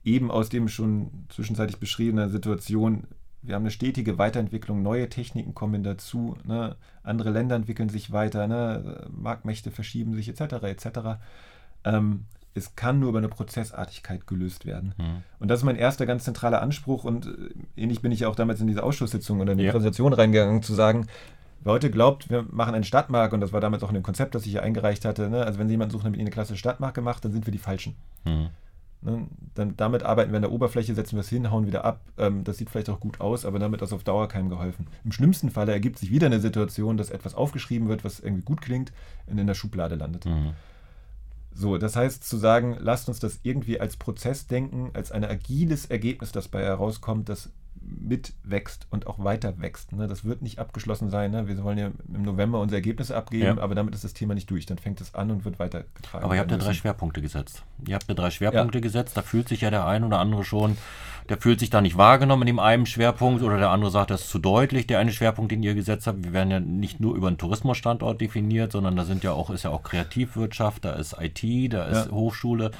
Eben 0.06 0.32
aus 0.32 0.48
dem 0.48 0.70
schon 0.70 1.10
zwischenzeitlich 1.30 1.80
beschriebenen 1.80 2.30
Situation, 2.30 3.04
wir 3.42 3.56
haben 3.56 3.64
eine 3.64 3.72
stetige 3.72 4.18
Weiterentwicklung, 4.18 4.82
neue 4.82 5.10
Techniken 5.10 5.54
kommen 5.54 5.84
dazu, 5.84 6.38
ne? 6.46 6.78
andere 7.04 7.32
Länder 7.32 7.56
entwickeln 7.56 7.90
sich 7.90 8.12
weiter, 8.12 8.48
ne? 8.48 9.08
Marktmächte 9.12 9.72
verschieben 9.72 10.14
sich 10.16 10.30
etc. 10.30 10.64
etc. 10.64 10.88
Ähm, 11.84 12.26
es 12.56 12.76
kann 12.76 13.00
nur 13.00 13.10
über 13.10 13.18
eine 13.18 13.28
Prozessartigkeit 13.28 14.26
gelöst 14.28 14.66
werden. 14.66 14.94
Mhm. 14.98 15.24
Und 15.40 15.50
das 15.50 15.60
ist 15.60 15.66
mein 15.66 15.76
erster 15.76 16.06
ganz 16.06 16.24
zentraler 16.24 16.62
Anspruch 16.62 17.04
und 17.04 17.28
äh, 17.28 17.32
ähnlich 17.82 18.02
bin 18.02 18.12
ich 18.12 18.26
auch 18.26 18.36
damals 18.36 18.62
in 18.62 18.68
diese 18.68 18.82
Ausschusssitzung 18.82 19.42
oder 19.42 19.52
in 19.52 19.58
die 19.58 19.66
ja. 19.66 19.72
Präsentation 19.72 20.14
reingegangen, 20.14 20.64
zu 20.64 20.74
sagen, 20.74 21.08
wer 21.62 21.74
heute 21.74 21.92
glaubt, 21.92 22.30
wir 22.30 22.46
machen 22.50 22.74
eine 22.74 22.86
Stadtmarke 22.86 23.36
und 23.36 23.42
das 23.42 23.54
war 23.54 23.62
damals 23.62 23.84
auch 23.84 23.90
in 23.90 23.96
dem 23.96 24.04
Konzept, 24.04 24.34
das 24.36 24.46
ich 24.46 24.52
hier 24.52 24.64
eingereicht 24.64 25.04
hatte, 25.04 25.30
ne? 25.30 25.44
also 25.44 25.60
wenn 25.60 25.68
Sie 25.68 25.74
jemanden 25.74 25.92
suchen, 25.92 26.04
der 26.04 26.12
mit 26.12 26.20
Ihnen 26.20 26.28
eine 26.28 26.34
klasse 26.34 26.56
Stadtmarke 26.56 27.02
macht, 27.02 27.26
dann 27.26 27.34
sind 27.34 27.46
wir 27.46 27.52
die 27.52 27.58
Falschen. 27.58 27.96
Mhm. 28.24 28.50
Ne? 29.06 29.28
Dann, 29.54 29.78
damit 29.78 30.04
arbeiten 30.04 30.32
wir 30.32 30.38
an 30.38 30.42
der 30.42 30.52
Oberfläche, 30.52 30.96
setzen 30.96 31.16
wir 31.16 31.22
es 31.22 31.30
hin, 31.30 31.52
hauen 31.52 31.68
wieder 31.68 31.86
ab. 31.86 32.02
Ähm, 32.18 32.44
das 32.44 32.58
sieht 32.58 32.70
vielleicht 32.70 32.90
auch 32.90 33.00
gut 33.00 33.22
aus, 33.22 33.46
aber 33.46 33.60
damit 33.60 33.82
ist 33.82 33.94
auf 33.94 34.04
Dauer 34.04 34.28
keinem 34.28 34.50
geholfen. 34.50 34.88
Im 35.04 35.12
schlimmsten 35.12 35.52
Falle 35.52 35.72
ergibt 35.72 36.00
sich 36.00 36.10
wieder 36.10 36.26
eine 36.26 36.40
Situation, 36.40 36.98
dass 36.98 37.12
etwas 37.12 37.36
aufgeschrieben 37.36 37.88
wird, 37.88 38.04
was 38.04 38.20
irgendwie 38.20 38.44
gut 38.44 38.62
klingt 38.62 38.92
und 39.28 39.38
in 39.38 39.48
der 39.48 39.54
Schublade 39.54 39.96
landet. 39.96 40.26
Mhm. 40.26 40.54
So, 41.54 41.78
das 41.78 41.96
heißt 41.96 42.28
zu 42.28 42.36
sagen, 42.36 42.76
lasst 42.80 43.08
uns 43.08 43.20
das 43.20 43.40
irgendwie 43.44 43.80
als 43.80 43.96
Prozess 43.96 44.48
denken, 44.48 44.90
als 44.94 45.12
ein 45.12 45.24
agiles 45.24 45.86
Ergebnis, 45.86 46.34
das 46.34 46.50
bei 46.50 46.62
herauskommt, 46.62 47.30
das 47.30 47.50
mitwächst 47.86 48.88
und 48.90 49.08
auch 49.08 49.24
weiter 49.24 49.60
wächst. 49.60 49.92
Ne? 49.94 50.08
Das 50.08 50.26
wird 50.26 50.42
nicht 50.42 50.60
abgeschlossen 50.60 51.10
sein. 51.10 51.32
Ne? 51.32 51.48
Wir 51.48 51.64
wollen 51.64 51.78
ja 51.78 51.92
im 52.14 52.24
November 52.24 52.60
unsere 52.60 52.78
Ergebnisse 52.78 53.16
abgeben, 53.16 53.58
ja. 53.58 53.64
aber 53.64 53.76
damit 53.76 53.96
ist 53.96 54.04
das 54.04 54.14
Thema 54.14 54.34
nicht 54.34 54.50
durch. 54.50 54.66
Dann 54.66 54.78
fängt 54.78 55.02
es 55.02 55.14
an 55.14 55.32
und 55.32 55.46
wird 55.46 55.60
weitergetragen. 55.60 56.24
Aber 56.24 56.36
ihr 56.36 56.42
habt 56.42 56.52
ja 56.52 56.58
drei 56.58 56.74
Schwerpunkte 56.74 57.22
gesetzt. 57.22 57.64
Ihr 57.88 57.96
habt 57.96 58.08
ja 58.08 58.14
drei 58.14 58.32
Schwerpunkte 58.32 58.80
ja. 58.80 58.82
gesetzt. 58.82 59.16
Da 59.18 59.22
fühlt 59.22 59.48
sich 59.48 59.62
ja 59.62 59.70
der 59.70 59.86
ein 59.86 60.04
oder 60.04 60.20
andere 60.20 60.44
schon, 60.44 60.78
der 61.30 61.38
fühlt 61.38 61.60
sich 61.60 61.70
da 61.70 61.82
nicht 61.82 61.98
wahrgenommen 61.98 62.44
in 62.44 62.48
dem 62.48 62.60
einen 62.60 62.86
Schwerpunkt 62.86 63.42
oder 63.42 63.58
der 63.58 63.72
andere 63.72 63.90
sagt, 63.92 64.12
das 64.12 64.22
ist 64.22 64.30
zu 64.30 64.40
deutlich, 64.40 64.86
der 64.86 65.00
eine 65.00 65.12
Schwerpunkt, 65.12 65.52
den 65.52 65.64
ihr 65.64 65.74
gesetzt 65.74 66.06
habt. 66.08 66.24
Wir 66.24 66.34
werden 66.34 66.52
ja 66.52 66.60
nicht 66.60 67.00
nur 67.00 67.16
über 67.16 67.28
einen 67.28 67.38
Tourismusstandort 67.38 68.22
definiert, 68.22 68.72
sondern 68.72 68.96
da 68.96 69.06
sind 69.06 69.24
ja 69.24 69.32
auch, 69.32 69.50
ist 69.50 69.64
ja 69.64 69.72
auch 69.72 69.84
Kreativwirtschaft, 69.84 70.86
da 70.86 70.94
ist 70.94 71.16
IT, 71.20 71.74
da 71.74 71.86
ist 71.86 72.06
ja. 72.08 72.12
Hochschule, 72.12 72.72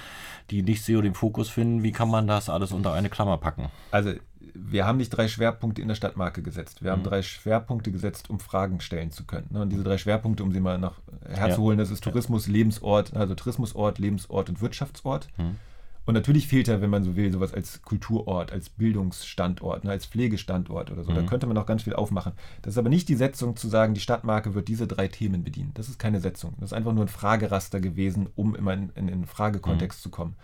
die 0.52 0.62
nicht 0.62 0.84
SEO 0.84 1.02
den 1.02 1.16
Fokus 1.16 1.50
finden. 1.50 1.84
Wie 1.84 1.92
kann 1.92 2.10
man 2.10 2.28
das 2.28 2.50
alles 2.50 2.72
unter 2.72 2.94
eine 2.94 3.10
Klammer 3.10 3.38
packen? 3.38 3.70
Also 3.92 4.14
wir 4.54 4.86
haben 4.86 4.98
nicht 4.98 5.10
drei 5.10 5.28
Schwerpunkte 5.28 5.82
in 5.82 5.88
der 5.88 5.96
Stadtmarke 5.96 6.42
gesetzt. 6.42 6.84
Wir 6.84 6.92
haben 6.92 7.02
mhm. 7.02 7.06
drei 7.06 7.22
Schwerpunkte 7.22 7.92
gesetzt, 7.92 8.30
um 8.30 8.40
Fragen 8.40 8.80
stellen 8.80 9.12
zu 9.12 9.26
können. 9.26 9.48
Ne? 9.50 9.62
Und 9.62 9.70
diese 9.70 9.84
drei 9.84 9.98
Schwerpunkte, 9.98 10.44
um 10.44 10.52
sie 10.52 10.60
mal 10.60 10.78
nach 10.78 10.94
herzuholen, 11.28 11.78
ja. 11.78 11.84
das 11.84 11.92
ist 11.92 12.04
Tourismus, 12.04 12.48
Lebensort, 12.48 13.16
also 13.16 13.36
Tourismusort, 13.36 14.00
Lebensort 14.00 14.50
und 14.50 14.62
Wirtschaftsort. 14.62 15.28
Mhm. 15.38 15.58
Und 16.06 16.14
natürlich 16.14 16.48
fehlt 16.48 16.68
ja, 16.68 16.82
wenn 16.82 16.90
man 16.92 17.04
so 17.04 17.16
will, 17.16 17.32
sowas 17.32 17.54
als 17.54 17.82
Kulturort, 17.82 18.52
als 18.52 18.70
Bildungsstandort, 18.70 19.84
ne, 19.84 19.92
als 19.92 20.06
Pflegestandort 20.06 20.92
oder 20.92 21.04
so. 21.04 21.12
Mhm. 21.12 21.16
Da 21.16 21.22
könnte 21.24 21.48
man 21.48 21.56
noch 21.56 21.66
ganz 21.66 21.84
viel 21.84 21.94
aufmachen. 21.94 22.34
Das 22.62 22.76
ist 22.76 22.78
aber 22.78 22.90
nicht 22.90 23.10
die 23.10 23.16
Setzung 23.16 23.56
zu 23.56 23.68
sagen, 23.68 23.96
die 23.96 24.02
Stadtmarke 24.02 24.54
wird 24.54 24.68
diese 24.68 24.86
drei 24.86 25.08
Themen 25.08 25.44
bedienen. 25.44 25.72
Das 25.74 25.90
ist 25.90 25.98
keine 25.98 26.20
Setzung. 26.20 26.54
Das 26.60 26.70
ist 26.70 26.74
einfach 26.74 26.94
nur 26.94 27.06
ein 27.06 27.10
Frageraster 27.10 27.80
gewesen, 27.80 28.30
um 28.36 28.56
immer 28.56 28.74
in, 28.74 28.90
in, 28.90 29.08
in 29.08 29.20
den 29.22 29.26
Fragekontext 29.26 30.00
mhm. 30.00 30.04
zu 30.04 30.10
kommen. 30.10 30.36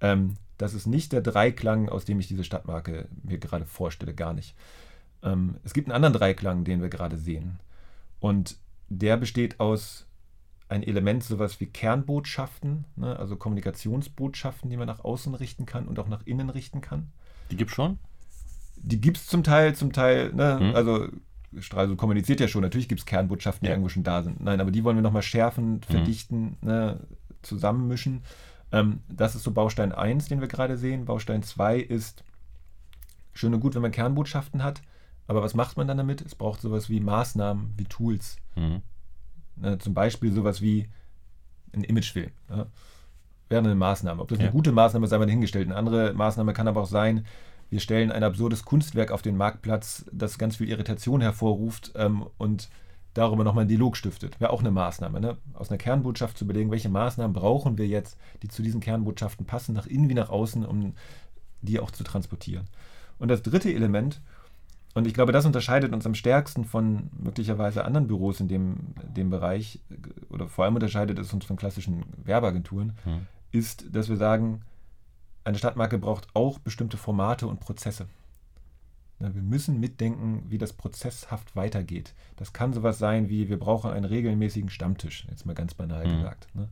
Ähm, 0.00 0.34
das 0.58 0.74
ist 0.74 0.86
nicht 0.86 1.12
der 1.12 1.20
Dreiklang, 1.20 1.88
aus 1.88 2.04
dem 2.04 2.18
ich 2.18 2.28
diese 2.28 2.44
Stadtmarke 2.44 3.08
mir 3.22 3.38
gerade 3.38 3.66
vorstelle, 3.66 4.14
gar 4.14 4.32
nicht. 4.32 4.56
Ähm, 5.22 5.56
es 5.64 5.72
gibt 5.72 5.88
einen 5.88 5.96
anderen 5.96 6.14
Dreiklang, 6.14 6.64
den 6.64 6.82
wir 6.82 6.88
gerade 6.88 7.16
sehen. 7.16 7.60
Und 8.18 8.56
der 8.88 9.16
besteht 9.16 9.60
aus 9.60 10.05
ein 10.68 10.82
Element, 10.82 11.22
sowas 11.22 11.60
wie 11.60 11.66
Kernbotschaften, 11.66 12.84
ne, 12.96 13.16
also 13.18 13.36
Kommunikationsbotschaften, 13.36 14.68
die 14.68 14.76
man 14.76 14.86
nach 14.86 15.04
außen 15.04 15.34
richten 15.34 15.66
kann 15.66 15.86
und 15.86 15.98
auch 15.98 16.08
nach 16.08 16.26
innen 16.26 16.50
richten 16.50 16.80
kann. 16.80 17.12
Die 17.50 17.56
gibt 17.56 17.70
es 17.70 17.76
schon? 17.76 17.98
Die 18.76 19.00
gibt 19.00 19.16
es 19.16 19.26
zum 19.26 19.44
Teil, 19.44 19.74
zum 19.74 19.92
Teil, 19.92 20.32
ne, 20.32 20.58
hm. 20.58 20.74
also 20.74 21.08
Stralsund 21.58 21.98
kommuniziert 21.98 22.40
ja 22.40 22.48
schon, 22.48 22.62
natürlich 22.62 22.88
gibt 22.88 23.00
es 23.00 23.06
Kernbotschaften, 23.06 23.64
die 23.64 23.68
ja. 23.68 23.74
irgendwo 23.74 23.88
schon 23.88 24.02
da 24.02 24.22
sind. 24.22 24.40
Nein, 24.40 24.60
aber 24.60 24.70
die 24.70 24.82
wollen 24.84 24.96
wir 24.96 25.02
nochmal 25.02 25.22
schärfen, 25.22 25.74
hm. 25.74 25.82
verdichten, 25.82 26.56
hm. 26.60 26.68
ne, 26.68 27.00
zusammenmischen. 27.42 28.22
Ähm, 28.72 29.00
das 29.08 29.36
ist 29.36 29.44
so 29.44 29.52
Baustein 29.52 29.92
1, 29.92 30.28
den 30.28 30.40
wir 30.40 30.48
gerade 30.48 30.76
sehen. 30.76 31.04
Baustein 31.04 31.42
2 31.42 31.78
ist 31.78 32.24
schön 33.32 33.54
und 33.54 33.60
gut, 33.60 33.74
wenn 33.74 33.82
man 33.82 33.92
Kernbotschaften 33.92 34.62
hat. 34.62 34.82
Aber 35.28 35.42
was 35.42 35.54
macht 35.54 35.76
man 35.76 35.86
dann 35.86 35.96
damit? 35.96 36.20
Es 36.20 36.34
braucht 36.34 36.60
sowas 36.60 36.88
wie 36.88 37.00
Maßnahmen, 37.00 37.74
wie 37.76 37.84
Tools. 37.84 38.36
Mhm. 38.56 38.82
Ne, 39.56 39.78
zum 39.78 39.94
Beispiel 39.94 40.32
sowas 40.32 40.60
wie 40.60 40.88
ein 41.72 41.84
Imagefilm. 41.84 42.30
Ja? 42.50 42.66
Wäre 43.48 43.64
eine 43.64 43.74
Maßnahme. 43.74 44.22
Ob 44.22 44.28
das 44.28 44.38
eine 44.40 44.50
gute 44.50 44.72
Maßnahme 44.72 45.04
ist, 45.04 45.10
sei 45.10 45.18
mal 45.18 45.28
hingestellt. 45.28 45.68
Eine 45.68 45.76
andere 45.76 46.12
Maßnahme 46.14 46.52
kann 46.52 46.68
aber 46.68 46.82
auch 46.82 46.88
sein, 46.88 47.24
wir 47.70 47.80
stellen 47.80 48.12
ein 48.12 48.22
absurdes 48.22 48.64
Kunstwerk 48.64 49.10
auf 49.10 49.22
den 49.22 49.36
Marktplatz, 49.36 50.04
das 50.12 50.38
ganz 50.38 50.56
viel 50.56 50.68
Irritation 50.68 51.20
hervorruft 51.20 51.92
ähm, 51.96 52.26
und 52.38 52.68
darüber 53.14 53.44
nochmal 53.44 53.62
einen 53.62 53.68
Dialog 53.68 53.96
stiftet. 53.96 54.40
Wäre 54.40 54.50
auch 54.50 54.60
eine 54.60 54.70
Maßnahme, 54.70 55.20
ne? 55.20 55.36
aus 55.54 55.70
einer 55.70 55.78
Kernbotschaft 55.78 56.38
zu 56.38 56.44
überlegen, 56.44 56.70
welche 56.70 56.88
Maßnahmen 56.88 57.32
brauchen 57.32 57.78
wir 57.78 57.86
jetzt, 57.86 58.18
die 58.42 58.48
zu 58.48 58.62
diesen 58.62 58.80
Kernbotschaften 58.80 59.46
passen, 59.46 59.74
nach 59.74 59.86
innen 59.86 60.08
wie 60.08 60.14
nach 60.14 60.28
außen, 60.28 60.64
um 60.64 60.94
die 61.62 61.80
auch 61.80 61.90
zu 61.90 62.04
transportieren. 62.04 62.66
Und 63.18 63.28
das 63.28 63.42
dritte 63.42 63.72
Element, 63.72 64.20
und 64.96 65.06
ich 65.06 65.12
glaube, 65.12 65.30
das 65.30 65.44
unterscheidet 65.44 65.92
uns 65.92 66.06
am 66.06 66.14
stärksten 66.14 66.64
von 66.64 67.10
möglicherweise 67.18 67.84
anderen 67.84 68.06
Büros 68.06 68.40
in 68.40 68.48
dem, 68.48 68.78
dem 69.14 69.28
Bereich, 69.28 69.78
oder 70.30 70.48
vor 70.48 70.64
allem 70.64 70.74
unterscheidet 70.74 71.18
es 71.18 71.34
uns 71.34 71.44
von 71.44 71.58
klassischen 71.58 72.04
Werbeagenturen, 72.24 72.94
hm. 73.04 73.26
ist, 73.52 73.94
dass 73.94 74.08
wir 74.08 74.16
sagen, 74.16 74.62
eine 75.44 75.58
Stadtmarke 75.58 75.98
braucht 75.98 76.28
auch 76.32 76.58
bestimmte 76.58 76.96
Formate 76.96 77.46
und 77.46 77.60
Prozesse. 77.60 78.06
Wir 79.18 79.42
müssen 79.42 79.80
mitdenken, 79.80 80.46
wie 80.48 80.56
das 80.56 80.72
prozesshaft 80.72 81.54
weitergeht. 81.54 82.14
Das 82.36 82.54
kann 82.54 82.72
sowas 82.72 82.98
sein 82.98 83.28
wie, 83.28 83.50
wir 83.50 83.58
brauchen 83.58 83.90
einen 83.90 84.06
regelmäßigen 84.06 84.70
Stammtisch, 84.70 85.26
jetzt 85.28 85.44
mal 85.44 85.54
ganz 85.54 85.74
banal 85.74 86.06
mhm. 86.06 86.16
gesagt. 86.16 86.48
Ne? 86.54 86.68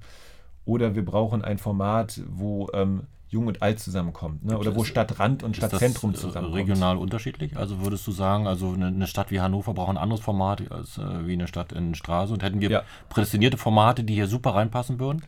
Oder 0.64 0.94
wir 0.94 1.04
brauchen 1.04 1.44
ein 1.44 1.58
Format, 1.58 2.22
wo 2.26 2.70
ähm, 2.72 3.02
Jung 3.34 3.48
und 3.48 3.60
Alt 3.62 3.80
zusammenkommt. 3.80 4.44
Ne? 4.44 4.56
Oder 4.56 4.74
wo 4.74 4.84
Stadtrand 4.84 5.42
und 5.42 5.56
Stadtzentrum 5.56 6.12
äh, 6.12 6.14
zusammenkommt. 6.14 6.56
regional 6.56 6.96
unterschiedlich? 6.96 7.56
Also 7.56 7.82
würdest 7.82 8.06
du 8.06 8.12
sagen, 8.12 8.46
also 8.46 8.72
eine, 8.72 9.06
Stadt 9.06 9.30
wie 9.30 9.40
Hannover 9.40 9.74
braucht 9.74 9.90
ein 9.90 9.98
anderes 9.98 10.22
Format 10.22 10.70
als 10.70 10.96
äh, 10.96 11.26
wie 11.26 11.34
eine 11.34 11.48
Stadt 11.48 11.72
in 11.72 11.94
Straße? 11.94 12.32
Und 12.32 12.42
hätten 12.42 12.60
wir 12.60 12.70
ja. 12.70 12.82
prädestinierte 13.08 13.58
Formate, 13.58 14.04
die 14.04 14.14
hier 14.14 14.28
super 14.28 14.54
reinpassen 14.54 14.98
würden? 14.98 15.22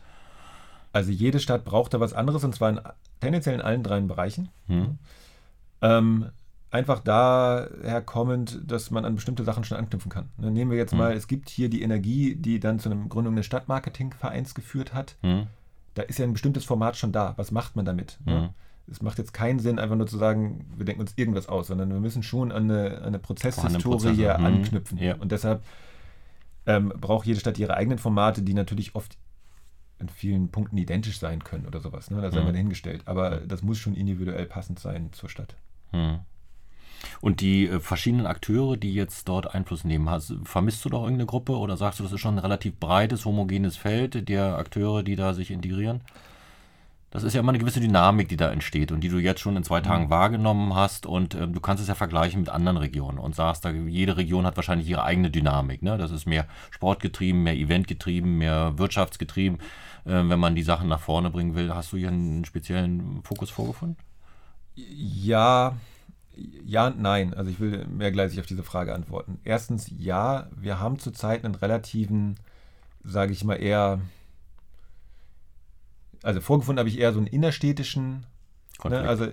Also 0.93 1.11
jede 1.11 1.39
Stadt 1.39 1.65
braucht 1.65 1.93
da 1.93 1.99
was 1.99 2.13
anderes 2.13 2.43
und 2.43 2.55
zwar 2.55 2.69
in, 2.69 2.79
tendenziell 3.19 3.55
in 3.55 3.61
allen 3.61 3.83
drei 3.83 3.99
Bereichen. 3.99 4.49
Mhm. 4.67 4.97
Ähm, 5.81 6.25
einfach 6.71 7.01
daher 7.01 8.01
kommend, 8.01 8.61
dass 8.65 8.89
man 8.89 9.05
an 9.05 9.15
bestimmte 9.15 9.43
Sachen 9.43 9.63
schon 9.63 9.77
anknüpfen 9.77 10.09
kann. 10.09 10.29
Dann 10.37 10.53
nehmen 10.53 10.71
wir 10.71 10.77
jetzt 10.77 10.93
mhm. 10.93 10.99
mal, 10.99 11.13
es 11.13 11.27
gibt 11.27 11.49
hier 11.49 11.69
die 11.69 11.81
Energie, 11.81 12.35
die 12.35 12.59
dann 12.59 12.79
zu 12.79 12.89
einer 12.89 13.05
Gründung 13.07 13.35
des 13.35 13.45
Stadtmarketingvereins 13.45 14.55
geführt 14.55 14.93
hat. 14.93 15.17
Mhm. 15.21 15.47
Da 15.97 16.03
ist 16.03 16.19
ja 16.19 16.25
ein 16.25 16.33
bestimmtes 16.33 16.63
Format 16.63 16.95
schon 16.95 17.11
da. 17.11 17.33
Was 17.37 17.51
macht 17.51 17.75
man 17.75 17.85
damit? 17.85 18.19
Ne? 18.25 18.41
Mhm. 18.41 18.49
Es 18.91 19.01
macht 19.01 19.17
jetzt 19.17 19.33
keinen 19.33 19.59
Sinn, 19.59 19.79
einfach 19.79 19.95
nur 19.95 20.07
zu 20.07 20.17
sagen, 20.17 20.65
wir 20.77 20.85
denken 20.85 21.01
uns 21.01 21.13
irgendwas 21.15 21.49
aus, 21.49 21.67
sondern 21.67 21.89
wir 21.89 21.99
müssen 21.99 22.23
schon 22.23 22.51
an 22.51 22.69
eine, 22.69 23.01
eine 23.01 23.19
Prozesshistorie 23.19 24.13
hier 24.13 24.37
mhm. 24.37 24.45
anknüpfen. 24.45 24.97
Ja. 24.97 25.15
Und 25.15 25.31
deshalb 25.31 25.63
ähm, 26.67 26.93
braucht 27.01 27.25
jede 27.25 27.39
Stadt 27.39 27.57
ihre 27.57 27.75
eigenen 27.75 27.97
Formate, 27.97 28.43
die 28.43 28.53
natürlich 28.53 28.95
oft 28.95 29.17
in 29.99 30.09
vielen 30.09 30.49
Punkten 30.49 30.77
identisch 30.77 31.19
sein 31.19 31.43
können 31.43 31.65
oder 31.65 31.79
sowas. 31.79 32.11
Ne? 32.11 32.21
Da 32.21 32.29
sei 32.29 32.39
mhm. 32.39 32.45
mal 32.45 32.51
dahingestellt. 32.51 33.01
Aber 33.05 33.37
das 33.37 33.63
muss 33.63 33.79
schon 33.79 33.95
individuell 33.95 34.45
passend 34.45 34.79
sein 34.79 35.11
zur 35.11 35.29
Stadt. 35.29 35.55
Mhm. 35.91 36.19
Und 37.21 37.41
die 37.41 37.67
äh, 37.67 37.79
verschiedenen 37.79 38.25
Akteure, 38.25 38.77
die 38.77 38.93
jetzt 38.93 39.27
dort 39.27 39.53
Einfluss 39.53 39.83
nehmen, 39.83 40.09
hast, 40.09 40.33
vermisst 40.43 40.83
du 40.85 40.89
doch 40.89 41.03
irgendeine 41.03 41.27
Gruppe 41.27 41.57
oder 41.57 41.77
sagst 41.77 41.99
du, 41.99 42.03
das 42.03 42.11
ist 42.11 42.19
schon 42.19 42.35
ein 42.35 42.39
relativ 42.39 42.79
breites, 42.79 43.25
homogenes 43.25 43.77
Feld 43.77 44.29
der 44.29 44.57
Akteure, 44.57 45.03
die 45.03 45.15
da 45.15 45.33
sich 45.33 45.51
integrieren? 45.51 46.01
Das 47.09 47.23
ist 47.23 47.33
ja 47.33 47.39
immer 47.39 47.51
eine 47.51 47.59
gewisse 47.59 47.79
Dynamik, 47.79 48.27
die 48.27 48.35
da 48.35 48.51
entsteht 48.51 48.91
und 48.91 48.99
die 49.01 49.07
du 49.07 49.17
jetzt 49.17 49.39
schon 49.39 49.55
in 49.55 49.63
zwei 49.63 49.79
Tagen 49.79 50.05
mhm. 50.05 50.09
wahrgenommen 50.09 50.75
hast 50.75 51.05
und 51.05 51.35
äh, 51.35 51.47
du 51.47 51.59
kannst 51.61 51.81
es 51.81 51.87
ja 51.87 51.95
vergleichen 51.95 52.41
mit 52.41 52.49
anderen 52.49 52.77
Regionen 52.77 53.17
und 53.17 53.33
sagst, 53.33 53.63
da, 53.63 53.71
jede 53.71 54.17
Region 54.17 54.45
hat 54.45 54.57
wahrscheinlich 54.57 54.89
ihre 54.89 55.03
eigene 55.03 55.31
Dynamik. 55.31 55.81
Ne? 55.81 55.97
Das 55.97 56.11
ist 56.11 56.25
mehr 56.25 56.45
sportgetrieben, 56.69 57.43
mehr 57.43 57.55
eventgetrieben, 57.55 58.37
mehr 58.37 58.77
wirtschaftsgetrieben. 58.77 59.59
Äh, 60.05 60.29
wenn 60.29 60.39
man 60.39 60.55
die 60.55 60.63
Sachen 60.63 60.89
nach 60.89 60.99
vorne 60.99 61.29
bringen 61.29 61.55
will, 61.55 61.73
hast 61.73 61.93
du 61.93 61.97
hier 61.97 62.09
einen 62.09 62.43
speziellen 62.43 63.21
Fokus 63.23 63.49
vorgefunden? 63.49 63.97
Ja, 64.75 65.75
ja 66.67 66.87
und 66.87 66.99
nein. 67.01 67.33
Also 67.33 67.49
ich 67.49 67.59
will 67.59 67.87
mehrgleisig 67.87 68.39
auf 68.39 68.45
diese 68.45 68.63
Frage 68.63 68.93
antworten. 68.93 69.39
Erstens, 69.45 69.89
ja, 69.97 70.49
wir 70.55 70.79
haben 70.79 70.99
zurzeit 70.99 71.45
einen 71.45 71.55
relativen, 71.55 72.35
sage 73.03 73.31
ich 73.31 73.45
mal, 73.45 73.55
eher, 73.55 74.01
also 76.23 76.41
vorgefunden 76.41 76.79
habe 76.79 76.89
ich 76.89 76.99
eher 76.99 77.13
so 77.13 77.19
einen 77.19 77.27
innerstädtischen, 77.27 78.25
ne, 78.83 78.99
also, 78.99 79.27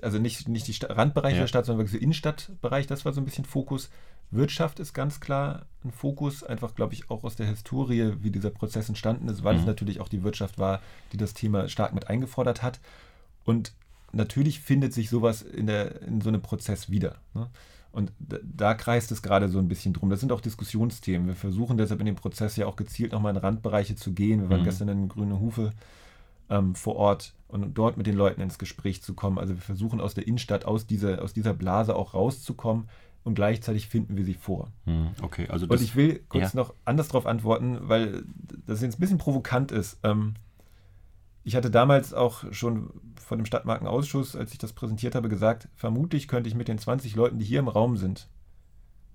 also 0.00 0.18
nicht, 0.18 0.48
nicht 0.48 0.66
die 0.66 0.86
Randbereiche 0.86 1.36
ja. 1.36 1.42
der 1.42 1.48
Stadt, 1.48 1.66
sondern 1.66 1.80
wirklich 1.80 2.00
der 2.00 2.02
Innenstadtbereich, 2.02 2.86
das 2.86 3.04
war 3.04 3.12
so 3.12 3.20
ein 3.20 3.26
bisschen 3.26 3.44
Fokus. 3.44 3.90
Wirtschaft 4.30 4.80
ist 4.80 4.94
ganz 4.94 5.20
klar 5.20 5.66
ein 5.84 5.92
Fokus, 5.92 6.44
einfach 6.44 6.74
glaube 6.74 6.94
ich 6.94 7.10
auch 7.10 7.24
aus 7.24 7.36
der 7.36 7.46
Historie, 7.46 8.14
wie 8.20 8.30
dieser 8.30 8.50
Prozess 8.50 8.88
entstanden 8.88 9.28
ist, 9.28 9.44
weil 9.44 9.54
mhm. 9.54 9.60
es 9.60 9.66
natürlich 9.66 10.00
auch 10.00 10.08
die 10.08 10.22
Wirtschaft 10.22 10.58
war, 10.58 10.80
die 11.12 11.18
das 11.18 11.34
Thema 11.34 11.68
stark 11.68 11.92
mit 11.92 12.08
eingefordert 12.08 12.62
hat. 12.62 12.80
Und 13.44 13.72
natürlich 14.12 14.60
findet 14.60 14.92
sich 14.92 15.10
sowas 15.10 15.42
in, 15.42 15.66
der, 15.66 16.02
in 16.02 16.20
so 16.20 16.28
einem 16.28 16.42
Prozess 16.42 16.90
wieder. 16.90 17.16
Ne? 17.34 17.48
Und 17.90 18.12
da, 18.18 18.74
kreist 18.74 19.10
es 19.12 19.22
gerade 19.22 19.48
so 19.48 19.58
ein 19.58 19.68
bisschen 19.68 19.92
drum. 19.92 20.10
Das 20.10 20.20
sind 20.20 20.30
auch 20.30 20.40
Diskussionsthemen. 20.40 21.26
Wir 21.26 21.34
versuchen 21.34 21.78
deshalb 21.78 22.00
in 22.00 22.06
dem 22.06 22.16
Prozess 22.16 22.56
ja 22.56 22.66
auch 22.66 22.76
gezielt 22.76 23.12
nochmal 23.12 23.34
in 23.34 23.40
Randbereiche 23.40 23.96
zu 23.96 24.12
gehen. 24.12 24.42
Wir 24.42 24.50
waren 24.50 24.60
mhm. 24.60 24.66
gestern 24.66 24.88
in 24.88 25.08
Grüne 25.08 25.40
Hufe 25.40 25.72
ähm, 26.50 26.74
vor 26.74 26.96
Ort 26.96 27.34
und 27.48 27.74
dort 27.74 27.96
mit 27.96 28.06
den 28.06 28.14
Leuten 28.14 28.40
ins 28.40 28.58
Gespräch 28.58 29.02
zu 29.02 29.14
kommen. 29.14 29.38
Also 29.38 29.54
wir 29.54 29.62
versuchen 29.62 30.00
aus 30.00 30.14
der 30.14 30.26
Innenstadt, 30.26 30.64
aus 30.64 30.86
dieser, 30.86 31.22
aus 31.22 31.32
dieser 31.32 31.54
Blase 31.54 31.96
auch 31.96 32.14
rauszukommen 32.14 32.88
und 33.24 33.34
gleichzeitig 33.34 33.88
finden 33.88 34.16
wir 34.16 34.24
sie 34.24 34.34
vor. 34.34 34.68
Mhm. 34.84 35.10
Okay, 35.22 35.48
also 35.48 35.66
und 35.66 35.80
ich 35.80 35.96
will 35.96 36.20
kurz 36.28 36.52
ja. 36.52 36.60
noch 36.60 36.74
anders 36.84 37.08
darauf 37.08 37.26
antworten, 37.26 37.78
weil 37.82 38.22
das 38.66 38.82
jetzt 38.82 38.98
ein 38.98 39.00
bisschen 39.00 39.18
provokant 39.18 39.72
ist. 39.72 39.98
Ähm, 40.02 40.34
ich 41.48 41.56
hatte 41.56 41.70
damals 41.70 42.12
auch 42.12 42.44
schon 42.52 42.90
von 43.18 43.38
dem 43.38 43.46
Stadtmarkenausschuss, 43.46 44.36
als 44.36 44.52
ich 44.52 44.58
das 44.58 44.74
präsentiert 44.74 45.14
habe, 45.14 45.30
gesagt, 45.30 45.70
vermutlich 45.76 46.28
könnte 46.28 46.46
ich 46.46 46.54
mit 46.54 46.68
den 46.68 46.76
20 46.76 47.16
Leuten, 47.16 47.38
die 47.38 47.46
hier 47.46 47.60
im 47.60 47.68
Raum 47.68 47.96
sind, 47.96 48.28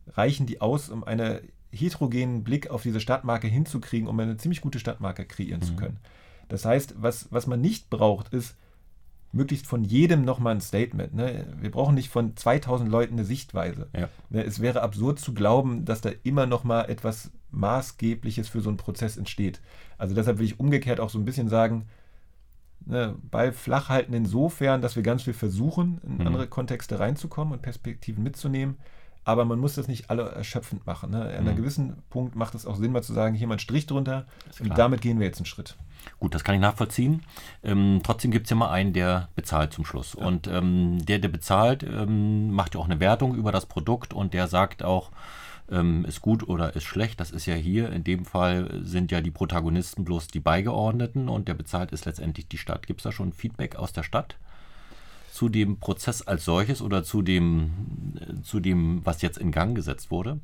reichen 0.08 0.48
die 0.48 0.60
aus, 0.60 0.90
um 0.90 1.04
einen 1.04 1.42
heterogenen 1.72 2.44
Blick 2.44 2.72
auf 2.72 2.82
diese 2.82 3.00
Stadtmarke 3.00 3.48
hinzukriegen, 3.48 4.08
um 4.08 4.20
eine 4.20 4.36
ziemlich 4.38 4.62
gute 4.62 4.80
Stadtmarke 4.80 5.26
kreieren 5.26 5.60
mhm. 5.60 5.66
zu 5.66 5.76
können. 5.76 6.00
Das 6.50 6.66
heißt, 6.66 6.96
was, 6.98 7.28
was 7.32 7.46
man 7.46 7.62
nicht 7.62 7.92
braucht, 7.92 8.34
ist 8.34 8.58
möglichst 9.32 9.68
von 9.68 9.84
jedem 9.84 10.26
nochmal 10.26 10.56
ein 10.56 10.62
Statement. 10.62 11.14
Ne? 11.14 11.46
Wir 11.62 11.70
brauchen 11.70 11.94
nicht 11.94 12.10
von 12.10 12.36
2000 12.36 12.90
Leuten 12.90 13.14
eine 13.14 13.26
Sichtweise. 13.26 13.90
Ja. 13.96 14.10
Ne? 14.32 14.44
Es 14.44 14.60
wäre 14.60 14.82
absurd 14.82 15.20
zu 15.20 15.36
glauben, 15.36 15.86
dass 15.86 16.02
da 16.02 16.10
immer 16.24 16.48
nochmal 16.48 16.90
etwas 16.90 17.30
Maßgebliches 17.52 18.50
für 18.50 18.62
so 18.62 18.70
einen 18.70 18.78
Prozess 18.78 19.18
entsteht. 19.18 19.62
Also 20.00 20.16
deshalb 20.16 20.40
will 20.40 20.48
ich 20.48 20.60
umgekehrt 20.60 21.00
auch 21.00 21.12
so 21.12 21.20
ein 21.20 21.26
bisschen 21.26 21.48
sagen, 21.48 21.86
ne, 22.86 23.16
Ball 23.30 23.52
flach 23.52 23.90
halten 23.90 24.14
insofern, 24.14 24.82
dass 24.82 24.96
wir 24.96 25.04
ganz 25.04 25.24
viel 25.24 25.34
versuchen, 25.34 26.00
in 26.04 26.16
mhm. 26.16 26.28
andere 26.28 26.48
Kontexte 26.48 27.00
reinzukommen 27.00 27.54
und 27.54 27.62
Perspektiven 27.62 28.24
mitzunehmen. 28.24 28.78
Aber 29.26 29.46
man 29.46 29.58
muss 29.58 29.76
das 29.76 29.88
nicht 29.88 30.10
alle 30.10 30.24
erschöpfend 30.24 30.86
machen. 30.86 31.12
Ne? 31.12 31.22
An 31.22 31.44
mhm. 31.44 31.48
einem 31.48 31.58
gewissen 31.58 32.04
Punkt 32.10 32.36
macht 32.36 32.56
es 32.56 32.66
auch 32.66 32.76
Sinn, 32.76 32.92
mal 32.92 33.04
zu 33.04 33.14
sagen, 33.14 33.36
hier 33.36 33.48
mal 33.48 33.54
einen 33.54 33.60
Strich 33.60 33.86
drunter 33.86 34.26
und 34.60 34.78
damit 34.78 35.02
gehen 35.02 35.20
wir 35.20 35.26
jetzt 35.26 35.38
einen 35.38 35.46
Schritt. 35.46 35.78
Gut, 36.20 36.36
das 36.36 36.44
kann 36.44 36.56
ich 36.56 36.62
nachvollziehen. 36.62 37.24
Ähm, 37.64 38.02
trotzdem 38.04 38.32
gibt 38.32 38.48
es 38.48 38.50
ja 38.50 38.58
mal 38.58 38.70
einen, 38.70 38.92
der 38.92 39.30
bezahlt 39.36 39.72
zum 39.72 39.86
Schluss. 39.86 40.18
Ja. 40.20 40.26
Und 40.26 40.48
ähm, 40.48 41.06
der, 41.06 41.20
der 41.20 41.30
bezahlt, 41.30 41.84
ähm, 41.84 42.52
macht 42.52 42.76
ja 42.76 42.82
auch 42.82 42.86
eine 42.86 43.00
Wertung 43.00 43.36
über 43.36 43.54
das 43.54 43.66
Produkt 43.66 44.14
und 44.14 44.34
der 44.34 44.48
sagt 44.48 44.84
auch, 44.84 45.12
ähm, 45.70 46.06
ist 46.06 46.22
gut 46.22 46.48
oder 46.48 46.76
ist 46.76 46.84
schlecht. 46.84 47.20
Das 47.20 47.32
ist 47.32 47.46
ja 47.46 47.56
hier, 47.56 47.92
in 47.92 48.04
dem 48.04 48.26
Fall 48.26 48.82
sind 48.84 49.12
ja 49.12 49.22
die 49.22 49.32
Protagonisten 49.32 50.04
bloß 50.04 50.28
die 50.28 50.40
Beigeordneten 50.40 51.30
und 51.30 51.48
der 51.48 51.54
bezahlt 51.54 51.92
ist 51.92 52.06
letztendlich 52.06 52.48
die 52.48 52.58
Stadt. 52.58 52.88
Gibt 52.88 53.00
es 53.00 53.04
da 53.04 53.12
schon 53.12 53.34
Feedback 53.34 53.76
aus 53.76 53.94
der 53.94 54.04
Stadt? 54.04 54.36
Zu 55.32 55.50
dem 55.50 55.80
Prozess 55.80 56.22
als 56.22 56.46
solches 56.46 56.82
oder 56.82 57.04
zu 57.04 57.22
dem, 57.22 57.72
äh, 58.20 58.42
zu 58.44 58.60
dem, 58.60 59.02
was 59.04 59.22
jetzt 59.22 59.38
in 59.38 59.52
Gang 59.52 59.76
gesetzt 59.76 60.12
wurde? 60.12 60.40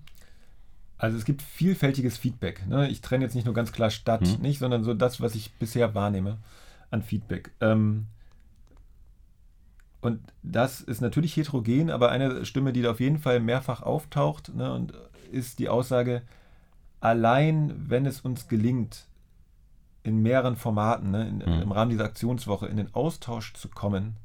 Also 0.97 1.17
es 1.17 1.25
gibt 1.25 1.41
vielfältiges 1.41 2.17
Feedback. 2.17 2.67
Ne? 2.67 2.89
Ich 2.89 3.01
trenne 3.01 3.23
jetzt 3.23 3.35
nicht 3.35 3.45
nur 3.45 3.53
ganz 3.53 3.71
klar 3.71 3.89
Stadt, 3.89 4.27
hm. 4.27 4.41
nicht, 4.41 4.59
sondern 4.59 4.83
so 4.83 4.93
das, 4.93 5.21
was 5.21 5.35
ich 5.35 5.53
bisher 5.53 5.95
wahrnehme 5.95 6.37
an 6.91 7.03
Feedback. 7.03 7.51
Ähm, 7.61 8.07
und 10.01 10.21
das 10.43 10.81
ist 10.81 11.01
natürlich 11.01 11.35
heterogen, 11.35 11.89
aber 11.89 12.09
eine 12.09 12.45
Stimme, 12.45 12.71
die 12.73 12.81
da 12.81 12.91
auf 12.91 12.99
jeden 12.99 13.17
Fall 13.17 13.39
mehrfach 13.39 13.81
auftaucht, 13.81 14.55
ne, 14.55 14.73
und 14.73 14.93
ist 15.31 15.59
die 15.59 15.69
Aussage, 15.69 16.21
allein 17.01 17.73
wenn 17.89 18.05
es 18.05 18.21
uns 18.21 18.47
gelingt, 18.47 19.07
in 20.03 20.21
mehreren 20.21 20.55
Formaten, 20.55 21.11
ne, 21.11 21.27
in, 21.27 21.37
mhm. 21.37 21.61
im 21.61 21.71
Rahmen 21.71 21.91
dieser 21.91 22.05
Aktionswoche, 22.05 22.67
in 22.67 22.77
den 22.77 22.93
Austausch 22.93 23.53
zu 23.53 23.67
kommen, 23.67 24.15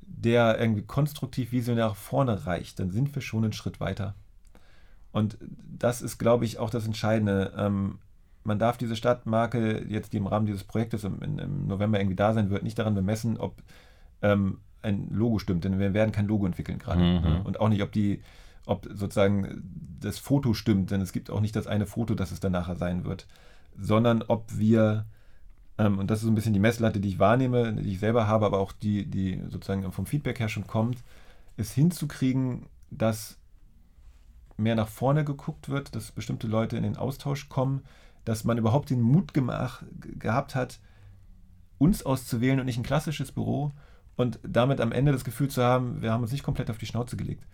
der 0.00 0.60
irgendwie 0.60 0.82
konstruktiv 0.82 1.52
visionär 1.52 1.88
nach 1.88 1.96
vorne 1.96 2.46
reicht, 2.46 2.78
dann 2.78 2.90
sind 2.90 3.14
wir 3.14 3.22
schon 3.22 3.44
einen 3.44 3.52
Schritt 3.52 3.80
weiter. 3.80 4.14
Und 5.10 5.36
das 5.66 6.00
ist, 6.00 6.18
glaube 6.18 6.44
ich, 6.44 6.58
auch 6.58 6.70
das 6.70 6.86
Entscheidende. 6.86 7.52
Ähm, 7.56 7.98
man 8.44 8.58
darf 8.58 8.76
diese 8.78 8.96
Stadtmarke 8.96 9.84
jetzt, 9.88 10.12
die 10.12 10.16
im 10.16 10.26
Rahmen 10.26 10.46
dieses 10.46 10.64
Projektes 10.64 11.04
im, 11.04 11.20
im 11.20 11.66
November 11.66 11.98
irgendwie 11.98 12.16
da 12.16 12.32
sein 12.32 12.50
wird, 12.50 12.62
nicht 12.62 12.78
daran 12.78 12.94
bemessen, 12.94 13.36
ob 13.36 13.62
ähm, 14.22 14.58
ein 14.82 15.08
Logo 15.10 15.38
stimmt, 15.38 15.64
denn 15.64 15.78
wir 15.78 15.94
werden 15.94 16.12
kein 16.12 16.26
Logo 16.26 16.46
entwickeln 16.46 16.78
gerade. 16.78 17.00
Mhm. 17.00 17.42
Und 17.44 17.60
auch 17.60 17.68
nicht, 17.68 17.82
ob 17.82 17.92
die, 17.92 18.22
ob 18.66 18.86
sozusagen 18.92 19.62
das 20.00 20.18
Foto 20.18 20.54
stimmt, 20.54 20.90
denn 20.90 21.00
es 21.00 21.12
gibt 21.12 21.30
auch 21.30 21.40
nicht 21.40 21.56
das 21.56 21.66
eine 21.66 21.86
Foto, 21.86 22.14
das 22.14 22.32
es 22.32 22.40
dann 22.40 22.52
nachher 22.52 22.76
sein 22.76 23.04
wird, 23.04 23.26
sondern 23.78 24.22
ob 24.22 24.46
wir, 24.56 25.06
ähm, 25.78 25.98
und 25.98 26.10
das 26.10 26.18
ist 26.18 26.24
so 26.24 26.30
ein 26.30 26.34
bisschen 26.34 26.54
die 26.54 26.60
Messlatte, 26.60 27.00
die 27.00 27.08
ich 27.08 27.18
wahrnehme, 27.18 27.72
die 27.74 27.92
ich 27.92 28.00
selber 28.00 28.26
habe, 28.26 28.46
aber 28.46 28.58
auch 28.58 28.72
die, 28.72 29.06
die 29.06 29.40
sozusagen 29.48 29.90
vom 29.92 30.06
Feedback 30.06 30.40
her 30.40 30.48
schon 30.48 30.66
kommt, 30.66 30.98
ist 31.56 31.72
hinzukriegen, 31.72 32.66
dass 32.90 33.38
mehr 34.56 34.74
nach 34.74 34.88
vorne 34.88 35.24
geguckt 35.24 35.68
wird, 35.68 35.94
dass 35.94 36.12
bestimmte 36.12 36.46
Leute 36.46 36.76
in 36.76 36.82
den 36.82 36.96
Austausch 36.96 37.48
kommen, 37.48 37.82
dass 38.24 38.44
man 38.44 38.58
überhaupt 38.58 38.90
den 38.90 39.00
Mut 39.00 39.34
gemacht, 39.34 39.84
gehabt 40.00 40.54
hat, 40.54 40.78
uns 41.78 42.04
auszuwählen 42.04 42.60
und 42.60 42.66
nicht 42.66 42.78
ein 42.78 42.84
klassisches 42.84 43.32
Büro, 43.32 43.72
und 44.16 44.38
damit 44.42 44.80
am 44.80 44.92
Ende 44.92 45.12
das 45.12 45.24
Gefühl 45.24 45.48
zu 45.48 45.62
haben, 45.62 46.02
wir 46.02 46.12
haben 46.12 46.22
uns 46.22 46.32
nicht 46.32 46.44
komplett 46.44 46.70
auf 46.70 46.78
die 46.78 46.86
Schnauze 46.86 47.16
gelegt. 47.16 47.44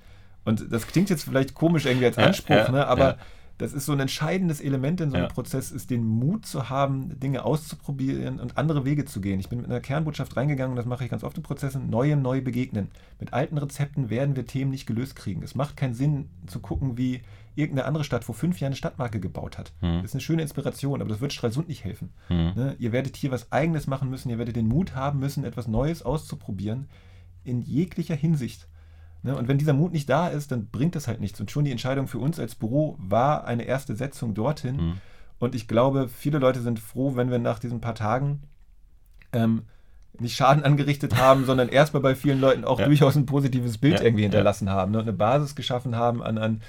Und 0.44 0.72
das 0.72 0.86
klingt 0.86 1.10
jetzt 1.10 1.24
vielleicht 1.24 1.54
komisch 1.54 1.86
irgendwie 1.86 2.06
als 2.06 2.18
Anspruch, 2.18 2.56
ja, 2.56 2.64
ja, 2.64 2.70
ne? 2.70 2.86
aber 2.86 3.04
ja. 3.04 3.16
das 3.58 3.72
ist 3.72 3.86
so 3.86 3.92
ein 3.92 4.00
entscheidendes 4.00 4.60
Element 4.60 5.00
in 5.00 5.10
so 5.10 5.16
einem 5.16 5.28
Prozess, 5.28 5.70
ist 5.70 5.90
den 5.90 6.04
Mut 6.04 6.46
zu 6.46 6.70
haben, 6.70 7.20
Dinge 7.20 7.44
auszuprobieren 7.44 8.40
und 8.40 8.56
andere 8.56 8.84
Wege 8.84 9.04
zu 9.04 9.20
gehen. 9.20 9.40
Ich 9.40 9.48
bin 9.48 9.60
mit 9.60 9.70
einer 9.70 9.80
Kernbotschaft 9.80 10.36
reingegangen, 10.36 10.76
das 10.76 10.86
mache 10.86 11.04
ich 11.04 11.10
ganz 11.10 11.22
oft 11.22 11.36
in 11.36 11.42
Prozessen, 11.42 11.90
neuem 11.90 12.22
neu 12.22 12.40
begegnen. 12.40 12.88
Mit 13.20 13.32
alten 13.32 13.58
Rezepten 13.58 14.10
werden 14.10 14.36
wir 14.36 14.46
Themen 14.46 14.70
nicht 14.70 14.86
gelöst 14.86 15.16
kriegen. 15.16 15.42
Es 15.42 15.54
macht 15.54 15.76
keinen 15.76 15.94
Sinn 15.94 16.30
zu 16.46 16.60
gucken, 16.60 16.96
wie 16.96 17.20
irgendeine 17.58 17.86
andere 17.86 18.04
Stadt 18.04 18.24
vor 18.24 18.34
fünf 18.34 18.60
Jahren 18.60 18.70
eine 18.70 18.76
Stadtmarke 18.76 19.20
gebaut 19.20 19.58
hat. 19.58 19.72
Hm. 19.80 19.96
Das 19.96 20.10
ist 20.10 20.14
eine 20.14 20.20
schöne 20.20 20.42
Inspiration, 20.42 21.00
aber 21.00 21.10
das 21.10 21.20
wird 21.20 21.32
Stralsund 21.32 21.68
nicht 21.68 21.84
helfen. 21.84 22.12
Hm. 22.28 22.52
Ne? 22.54 22.76
Ihr 22.78 22.92
werdet 22.92 23.16
hier 23.16 23.30
was 23.30 23.50
Eigenes 23.50 23.86
machen 23.86 24.08
müssen, 24.08 24.30
ihr 24.30 24.38
werdet 24.38 24.56
den 24.56 24.68
Mut 24.68 24.94
haben 24.94 25.18
müssen, 25.18 25.44
etwas 25.44 25.66
Neues 25.66 26.02
auszuprobieren, 26.02 26.88
in 27.44 27.60
jeglicher 27.60 28.14
Hinsicht. 28.14 28.68
Ne? 29.22 29.36
Und 29.36 29.48
wenn 29.48 29.58
dieser 29.58 29.72
Mut 29.72 29.92
nicht 29.92 30.08
da 30.08 30.28
ist, 30.28 30.52
dann 30.52 30.68
bringt 30.68 30.94
das 30.94 31.08
halt 31.08 31.20
nichts. 31.20 31.40
Und 31.40 31.50
schon 31.50 31.64
die 31.64 31.72
Entscheidung 31.72 32.06
für 32.06 32.18
uns 32.18 32.38
als 32.38 32.54
Büro 32.54 32.96
war 32.98 33.44
eine 33.44 33.64
erste 33.64 33.96
Setzung 33.96 34.34
dorthin. 34.34 34.78
Hm. 34.78 34.92
Und 35.40 35.54
ich 35.54 35.68
glaube, 35.68 36.08
viele 36.08 36.38
Leute 36.38 36.60
sind 36.60 36.78
froh, 36.78 37.16
wenn 37.16 37.30
wir 37.30 37.38
nach 37.38 37.58
diesen 37.58 37.80
paar 37.80 37.94
Tagen 37.94 38.42
ähm, 39.32 39.62
nicht 40.20 40.36
Schaden 40.36 40.64
angerichtet 40.64 41.16
haben, 41.16 41.44
sondern 41.46 41.68
erstmal 41.68 42.02
bei 42.02 42.14
vielen 42.14 42.40
Leuten 42.40 42.64
auch 42.64 42.78
ja. 42.78 42.86
durchaus 42.86 43.16
ein 43.16 43.26
positives 43.26 43.78
Bild 43.78 43.98
ja. 43.98 44.04
irgendwie 44.04 44.22
hinterlassen 44.22 44.70
haben 44.70 44.92
ne? 44.92 44.98
und 44.98 45.04
eine 45.04 45.12
Basis 45.12 45.54
geschaffen 45.54 45.96
haben 45.96 46.22
an, 46.22 46.38
an, 46.38 46.62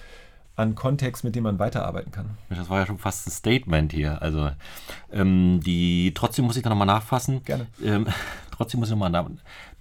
an 0.59 0.75
Kontext, 0.75 1.23
mit 1.23 1.35
dem 1.35 1.43
man 1.43 1.57
weiterarbeiten 1.57 2.11
kann. 2.11 2.37
Das 2.49 2.69
war 2.69 2.79
ja 2.79 2.85
schon 2.85 2.97
fast 2.97 3.27
ein 3.27 3.31
Statement 3.31 3.91
hier. 3.91 4.21
Also 4.21 4.51
ähm, 5.11 5.61
die 5.65 6.13
trotzdem 6.13 6.45
muss 6.45 6.57
ich 6.57 6.63
da 6.63 6.69
nochmal 6.69 6.87
nachfassen. 6.87 7.43
Gerne. 7.43 7.67
Ähm, 7.83 8.07
trotzdem 8.51 8.79
muss 8.79 8.89
ich 8.89 8.95
nochmal 8.95 9.25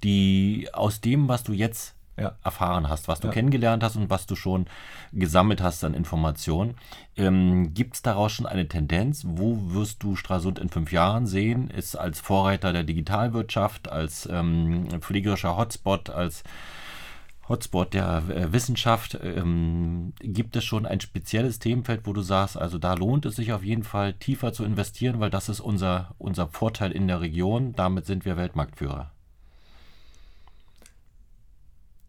die 0.04 0.68
aus 0.72 1.00
dem, 1.00 1.28
was 1.28 1.42
du 1.42 1.52
jetzt 1.52 1.94
ja. 2.16 2.32
erfahren 2.44 2.88
hast, 2.88 3.08
was 3.08 3.20
du 3.20 3.28
ja. 3.28 3.32
kennengelernt 3.32 3.82
hast 3.82 3.96
und 3.96 4.10
was 4.10 4.26
du 4.26 4.34
schon 4.34 4.66
gesammelt 5.12 5.60
hast 5.62 5.84
an 5.84 5.94
Informationen. 5.94 6.74
Ähm, 7.16 7.74
Gibt 7.74 7.94
es 7.94 8.02
daraus 8.02 8.32
schon 8.32 8.46
eine 8.46 8.68
Tendenz? 8.68 9.24
Wo 9.26 9.72
wirst 9.72 10.02
du 10.02 10.16
Stralsund 10.16 10.58
in 10.58 10.68
fünf 10.68 10.92
Jahren 10.92 11.26
sehen? 11.26 11.70
Ist 11.70 11.96
als 11.96 12.20
Vorreiter 12.20 12.72
der 12.72 12.84
Digitalwirtschaft, 12.84 13.90
als 13.90 14.28
ähm, 14.30 14.88
pflegerischer 15.00 15.56
Hotspot, 15.56 16.10
als 16.10 16.42
Hotspot 17.48 17.94
der 17.94 18.22
äh, 18.28 18.52
Wissenschaft. 18.52 19.18
Ähm, 19.22 20.12
gibt 20.20 20.56
es 20.56 20.64
schon 20.64 20.87
ein 20.87 21.00
spezielles 21.00 21.58
Themenfeld, 21.58 22.02
wo 22.04 22.12
du 22.12 22.22
sagst, 22.22 22.56
also 22.56 22.78
da 22.78 22.94
lohnt 22.94 23.26
es 23.26 23.37
sich 23.37 23.52
auf 23.52 23.64
jeden 23.64 23.84
Fall 23.84 24.14
tiefer 24.14 24.52
zu 24.52 24.64
investieren, 24.64 25.20
weil 25.20 25.30
das 25.30 25.48
ist 25.48 25.61
unser, 25.61 26.14
unser 26.18 26.48
Vorteil 26.48 26.92
in 26.92 27.08
der 27.08 27.20
Region. 27.20 27.72
Damit 27.74 28.06
sind 28.06 28.24
wir 28.24 28.37
Weltmarktführer. 28.37 29.12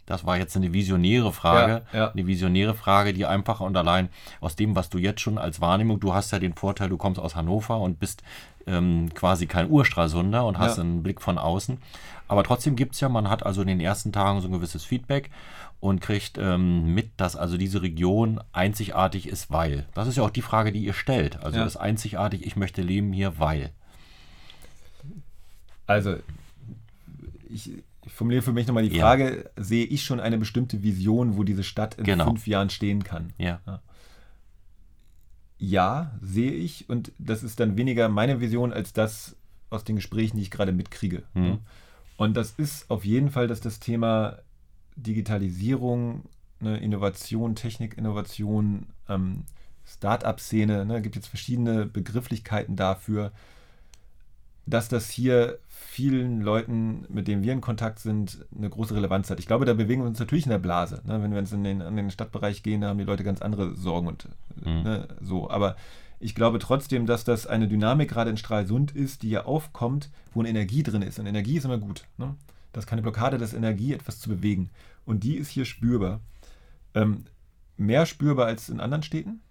Das 0.10 0.26
war 0.26 0.38
jetzt 0.40 0.58
eine 0.58 0.74
visionäre 0.74 1.32
Frage. 1.32 1.84
Ja, 1.94 2.00
ja. 2.00 2.12
Eine 2.12 2.26
visionäre 2.26 2.74
Frage, 2.74 3.14
die 3.14 3.28
einfach 3.28 3.60
und 3.60 3.78
allein 3.78 4.10
aus 4.42 4.56
dem, 4.56 4.76
was 4.76 4.90
du 4.90 4.98
jetzt 4.98 5.22
schon 5.22 5.38
als 5.38 5.62
Wahrnehmung, 5.62 6.00
du 6.00 6.16
hast 6.16 6.32
ja 6.32 6.40
den 6.40 6.54
Vorteil, 6.54 6.90
du 6.90 6.98
kommst 6.98 7.22
aus 7.22 7.36
Hannover 7.36 7.80
und 7.80 8.00
bist 8.00 8.24
ähm, 8.66 9.14
quasi 9.14 9.46
kein 9.46 9.70
Urstralsunder 9.70 10.48
und 10.48 10.58
hast 10.58 10.78
ja. 10.78 10.84
einen 10.84 11.04
Blick 11.04 11.22
von 11.22 11.38
außen. 11.38 11.78
Aber 12.28 12.44
trotzdem 12.44 12.76
gibt 12.76 12.96
es 12.96 13.02
ja, 13.02 13.10
man 13.10 13.30
hat 13.30 13.46
also 13.46 13.62
in 13.62 13.68
den 13.68 13.80
ersten 13.80 14.12
Tagen 14.12 14.42
so 14.42 14.48
ein 14.48 14.52
gewisses 14.52 14.84
Feedback 14.84 15.30
und 15.80 16.02
kriegt 16.02 16.40
ähm, 16.40 16.92
mit, 16.96 17.12
dass 17.18 17.36
also 17.36 17.56
diese 17.56 17.84
Region 17.84 18.42
einzigartig 18.52 19.28
ist, 19.28 19.52
weil. 19.52 19.86
Das 19.94 20.08
ist 20.08 20.18
ja 20.18 20.24
auch 20.24 20.32
die 20.32 20.42
Frage, 20.42 20.72
die 20.72 20.84
ihr 20.84 20.94
stellt. 20.94 21.40
Also 21.44 21.60
ja. 21.60 21.66
ist 21.66 21.78
einzigartig, 21.78 22.48
ich 22.48 22.56
möchte 22.56 22.82
leben 22.82 23.14
hier, 23.14 23.38
weil. 23.38 23.70
Also, 25.86 26.18
ich, 27.48 27.74
ich 28.10 28.16
formuliere 28.16 28.42
für 28.42 28.54
mich 28.54 28.68
nochmal 28.68 28.88
die 28.88 29.00
Frage, 29.00 29.50
ja. 29.56 29.64
sehe 29.64 29.86
ich 29.86 30.04
schon 30.04 30.20
eine 30.20 30.38
bestimmte 30.38 30.84
Vision, 30.84 31.38
wo 31.38 31.44
diese 31.44 31.64
Stadt 31.64 31.96
in 31.96 32.04
genau. 32.04 32.26
fünf 32.26 32.48
Jahren 32.48 32.70
stehen 32.70 33.04
kann? 33.04 33.34
Ja. 33.38 33.62
ja. 33.66 33.82
ja. 35.60 36.12
sehe 36.22 36.52
ich. 36.52 36.90
Und 36.90 37.12
das 37.20 37.44
ist 37.44 37.60
dann 37.60 37.78
weniger 37.78 38.10
meine 38.10 38.42
Vision 38.42 38.74
als 38.74 38.94
das 38.94 39.36
aus 39.70 39.84
den 39.84 39.96
Gesprächen, 39.96 40.38
die 40.38 40.44
ich 40.44 40.52
gerade 40.52 40.72
mitkriege. 40.72 41.24
Mhm. 41.36 41.60
Und 42.18 42.36
das 42.36 42.52
ist 42.52 42.90
auf 42.90 43.06
jeden 43.06 43.30
Fall, 43.30 43.48
dass 43.48 43.62
das 43.62 43.80
Thema 43.80 44.40
Digitalisierung, 44.96 46.24
ne, 46.60 46.78
Innovation, 46.78 47.56
Technikinnovation, 47.56 48.88
ähm, 49.08 49.44
Start-up-Szene, 49.86 50.86
ne, 50.86 51.02
gibt 51.02 51.16
jetzt 51.16 51.28
verschiedene 51.28 51.86
Begrifflichkeiten 51.86 52.76
dafür, 52.76 53.32
dass 54.70 54.90
das 54.90 55.10
hier 55.10 55.60
vielen 55.68 56.42
Leuten, 56.42 57.06
mit 57.10 57.28
denen 57.28 57.44
wir 57.44 57.54
in 57.54 57.62
Kontakt 57.62 58.00
sind, 58.00 58.46
eine 58.56 58.70
große 58.70 58.96
Relevanz 58.96 59.30
hat. 59.30 59.40
Ich 59.40 59.48
glaube, 59.48 59.66
da 59.66 59.74
bewegen 59.74 60.02
wir 60.02 60.08
uns 60.08 60.20
natürlich 60.20 60.46
in 60.46 60.52
der 60.52 60.60
Blase. 60.60 61.02
Ne? 61.06 61.22
Wenn 61.22 61.32
wir 61.32 61.40
jetzt 61.40 61.54
in 61.54 61.64
den, 61.64 61.82
in 61.82 61.96
den 61.96 62.12
Stadtbereich 62.12 62.64
gehen, 62.64 62.82
da 62.82 62.90
haben 62.90 63.00
die 63.00 63.06
Leute 63.06 63.24
ganz 63.24 63.42
andere 63.42 63.76
Sorgen 63.76 64.08
und 64.08 64.28
mhm. 64.64 64.84
ne, 64.84 65.08
so. 65.22 65.50
Aber 65.50 65.76
ich 66.20 66.36
glaube 66.36 66.60
trotzdem, 66.60 67.06
dass 67.06 67.24
das 67.24 67.48
eine 67.48 67.68
Dynamik 67.68 68.10
gerade 68.10 68.30
in 68.30 68.38
Stralsund 68.38 68.96
ist, 68.96 69.24
die 69.24 69.30
ja 69.30 69.46
aufkommt, 69.46 70.10
wo 70.34 70.42
eine 70.42 70.50
Energie 70.50 70.84
drin 70.84 71.02
ist. 71.02 71.20
Und 71.20 71.26
Energie 71.26 71.58
ist 71.58 71.66
immer 71.66 71.78
gut. 71.78 72.06
Ne? 72.18 72.36
Das 72.72 72.84
ist 72.84 72.90
keine 72.90 73.02
Blockade, 73.02 73.38
das 73.38 73.52
ist 73.52 73.58
Energie, 73.58 73.94
etwas 73.94 74.20
zu 74.20 74.30
bewegen. 74.30 74.70
Und 75.06 75.24
die 75.24 75.36
ist 75.36 75.50
hier 75.50 75.66
spürbar. 75.66 76.20
Ähm, 76.94 77.26
mehr 77.78 78.06
spürbar 78.06 78.46
als 78.46 78.70
in 78.70 78.80
anderen 78.80 79.04
Städten 79.04 79.42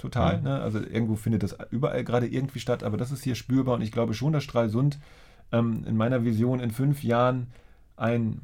total. 0.00 0.38
Mhm. 0.38 0.44
Ne? 0.44 0.60
Also 0.60 0.80
irgendwo 0.80 1.16
findet 1.16 1.42
das 1.42 1.56
überall 1.70 2.04
gerade 2.04 2.26
irgendwie 2.26 2.60
statt, 2.60 2.82
aber 2.82 2.96
das 2.96 3.12
ist 3.12 3.22
hier 3.22 3.34
spürbar 3.34 3.74
und 3.74 3.82
ich 3.82 3.92
glaube 3.92 4.14
schon, 4.14 4.32
dass 4.32 4.44
Stralsund 4.44 4.98
ähm, 5.52 5.84
in 5.86 5.96
meiner 5.96 6.24
Vision 6.24 6.60
in 6.60 6.70
fünf 6.70 7.04
Jahren 7.04 7.48
ein 7.96 8.40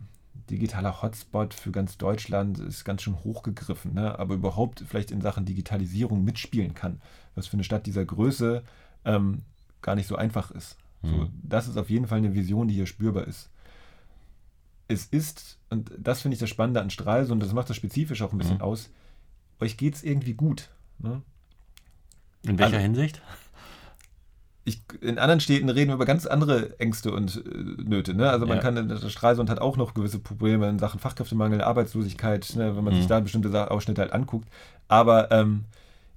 digitaler 0.51 1.03
Hotspot 1.03 1.55
für 1.55 1.73
ganz 1.73 1.99
Deutschland 1.99 2.59
ist 2.61 2.85
ganz 2.85 3.03
schön 3.03 3.25
hochgegriffen, 3.25 3.95
ne? 3.95 4.19
aber 4.19 4.35
überhaupt 4.35 4.85
vielleicht 4.87 5.11
in 5.11 5.21
Sachen 5.21 5.45
Digitalisierung 5.45 6.23
mitspielen 6.23 6.75
kann, 6.75 7.01
was 7.35 7.47
für 7.47 7.55
eine 7.55 7.65
Stadt 7.65 7.87
dieser 7.87 8.05
Größe 8.05 8.63
ähm, 9.05 9.43
gar 9.83 9.97
nicht 9.97 10.07
so 10.07 10.17
einfach 10.17 10.51
ist. 10.51 10.77
Mhm. 11.03 11.09
So, 11.09 11.29
das 11.43 11.69
ist 11.69 11.77
auf 11.77 11.91
jeden 11.91 12.07
Fall 12.07 12.19
eine 12.19 12.35
Vision, 12.35 12.69
die 12.69 12.75
hier 12.75 12.87
spürbar 12.87 13.27
ist. 13.27 13.51
Es 14.89 15.07
ist, 15.07 15.59
und 15.71 15.91
das 15.99 16.23
finde 16.23 16.35
ich 16.35 16.41
das 16.41 16.51
Spannende 16.51 16.81
an 16.81 16.91
Stralsund, 16.91 17.43
das 17.43 17.53
macht 17.53 17.69
das 17.71 17.77
spezifisch 17.77 18.23
auch 18.23 18.33
ein 18.33 18.39
bisschen 18.39 18.59
mhm. 18.59 18.63
aus, 18.63 18.91
euch 19.59 19.77
geht 19.77 19.95
es 19.95 20.05
irgendwie 20.05 20.35
gut. 20.35 20.71
Ne? 20.99 21.23
In 22.49 22.59
welcher 22.59 22.77
An 22.77 22.83
Hinsicht? 22.83 23.23
Ich, 24.65 24.83
in 25.01 25.19
anderen 25.19 25.39
Städten 25.39 25.69
reden 25.69 25.91
wir 25.91 25.95
über 25.95 26.07
ganz 26.07 26.27
andere 26.27 26.79
Ängste 26.81 27.13
und 27.13 27.37
äh, 27.47 27.83
Nöte. 27.83 28.15
Ne? 28.15 28.29
Also 28.29 28.47
man 28.47 28.57
ja. 28.57 28.63
kann, 28.63 28.89
der 28.89 29.09
Stralsund 29.09 29.49
hat 29.49 29.61
auch 29.61 29.77
noch 29.77 29.95
gewisse 29.95 30.19
Probleme 30.19 30.69
in 30.69 30.81
Sachen 30.81 30.99
Fachkräftemangel, 30.99 31.63
Arbeitslosigkeit, 31.63 32.55
ne? 32.57 32.77
wenn 32.77 32.83
man 32.83 32.95
mhm. 32.95 32.99
sich 32.99 33.07
da 33.07 33.21
bestimmte 33.21 33.71
Ausschnitte 33.71 34.01
halt 34.01 34.13
anguckt. 34.13 34.49
Aber 34.89 35.31
ähm, 35.31 35.67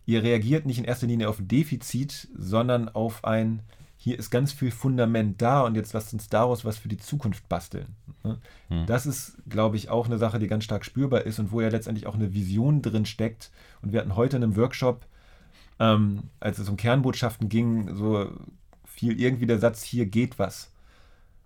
ihr 0.08 0.24
reagiert 0.24 0.66
nicht 0.66 0.80
in 0.80 0.86
erster 0.86 1.06
Linie 1.06 1.30
auf 1.30 1.40
ein 1.40 1.48
Defizit, 1.48 2.28
sondern 2.36 2.90
auf 2.90 3.24
ein, 3.24 3.62
hier 3.98 4.18
ist 4.18 4.32
ganz 4.32 4.52
viel 4.52 4.72
Fundament 4.72 5.40
da 5.42 5.62
und 5.62 5.76
jetzt 5.76 5.94
lasst 5.94 6.14
uns 6.14 6.30
daraus 6.30 6.66
was 6.66 6.80
für 6.80 6.88
die 6.88 6.98
Zukunft 6.98 7.48
basteln. 7.50 7.96
Ne? 8.24 8.40
Mhm. 8.70 8.86
Das 8.88 9.06
ist, 9.06 9.38
glaube 9.48 9.76
ich, 9.76 9.90
auch 9.90 10.08
eine 10.08 10.18
Sache, 10.18 10.40
die 10.40 10.48
ganz 10.48 10.64
stark 10.64 10.86
spürbar 10.86 11.22
ist 11.22 11.38
und 11.38 11.52
wo 11.52 11.62
ja 11.62 11.70
letztendlich 11.70 12.08
auch 12.08 12.16
eine 12.16 12.34
Vision 12.34 12.82
drin 12.82 13.06
steckt. 13.06 13.52
Und 13.84 13.94
wir 13.94 14.00
hatten 14.00 14.16
heute 14.16 14.38
in 14.38 14.44
einem 14.44 14.56
Workshop 14.56 15.06
ähm, 15.80 16.24
als 16.40 16.60
es 16.60 16.70
um 16.70 16.78
Kernbotschaften 16.78 17.50
ging, 17.50 17.96
so 17.96 18.32
fiel 18.86 19.20
irgendwie 19.20 19.46
der 19.46 19.60
Satz, 19.60 19.82
hier 19.82 20.06
geht 20.06 20.40
was. 20.40 20.72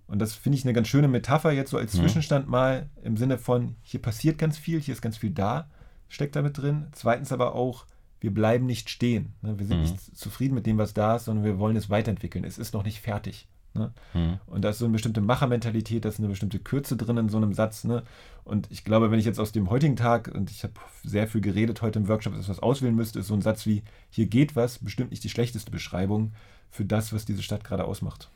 Und 0.08 0.20
das 0.20 0.34
finde 0.34 0.58
ich 0.58 0.66
eine 0.66 0.74
ganz 0.74 0.88
schöne 0.88 1.08
Metapher 1.08 1.52
jetzt 1.52 1.72
so 1.72 1.78
als 1.78 1.94
mhm. 1.94 2.00
Zwischenstand 2.00 2.48
mal 2.48 2.90
im 3.04 3.18
Sinne 3.18 3.38
von, 3.38 3.76
hier 3.82 4.02
passiert 4.02 4.38
ganz 4.38 4.58
viel, 4.58 4.82
hier 4.82 4.94
ist 4.94 5.02
ganz 5.02 5.18
viel 5.18 5.32
da, 5.32 5.70
steckt 6.10 6.36
damit 6.36 6.58
drin. 6.58 6.88
Zweitens 6.92 7.32
aber 7.32 7.56
auch, 7.56 7.86
wir 8.20 8.34
bleiben 8.34 8.66
nicht 8.66 8.90
stehen. 8.90 9.34
Ne? 9.42 9.58
Wir 9.60 9.66
sind 9.66 9.78
mhm. 9.78 9.84
nicht 9.84 10.18
zufrieden 10.18 10.56
mit 10.56 10.66
dem, 10.66 10.78
was 10.78 10.94
da 10.94 11.16
ist, 11.16 11.26
sondern 11.26 11.46
wir 11.46 11.60
wollen 11.60 11.76
es 11.76 11.90
weiterentwickeln. 11.90 12.44
Es 12.44 12.58
ist 12.58 12.74
noch 12.74 12.84
nicht 12.84 13.02
fertig. 13.02 13.48
Ne? 13.74 13.92
Mhm. 14.14 14.40
Und 14.46 14.62
da 14.64 14.70
ist 14.70 14.80
so 14.80 14.86
eine 14.86 14.94
bestimmte 14.94 15.22
Machermentalität, 15.22 16.06
da 16.06 16.10
ist 16.10 16.20
eine 16.20 16.28
bestimmte 16.28 16.60
Kürze 16.60 16.96
drin 16.96 17.18
in 17.18 17.30
so 17.30 17.38
einem 17.38 17.54
Satz. 17.54 17.84
Ne? 17.84 18.04
Und 18.44 18.68
ich 18.72 18.84
glaube, 18.84 19.10
wenn 19.12 19.20
ich 19.20 19.26
jetzt 19.26 19.40
aus 19.40 19.52
dem 19.52 19.70
heutigen 19.70 19.96
Tag, 19.96 20.32
und 20.34 20.52
ich 20.52 20.64
habe 20.64 20.74
sehr 21.04 21.28
viel 21.28 21.42
geredet 21.42 21.82
heute 21.82 22.00
im 22.00 22.08
Workshop, 22.08 22.34
etwas 22.34 22.60
auswählen 22.60 22.96
müsste, 22.96 23.20
ist 23.20 23.28
so 23.28 23.34
ein 23.34 23.42
Satz 23.42 23.66
wie, 23.66 23.84
hier 24.10 24.28
geht 24.28 24.56
was, 24.56 24.80
bestimmt 24.80 25.12
nicht 25.12 25.24
die 25.24 25.30
schlechteste 25.30 25.72
Beschreibung 25.72 26.34
für 26.70 26.86
das, 26.86 27.14
was 27.14 27.26
diese 27.26 27.44
Stadt 27.44 27.64
gerade 27.64 27.86
ausmacht. 27.86 28.30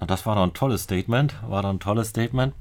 Na, 0.00 0.06
das 0.06 0.24
war 0.26 0.34
doch 0.34 0.42
ein 0.42 0.54
tolles 0.54 0.82
Statement, 0.84 1.34
war 1.46 1.62
doch 1.62 1.70
ein 1.70 1.80
tolles 1.80 2.08
Statement. 2.08 2.54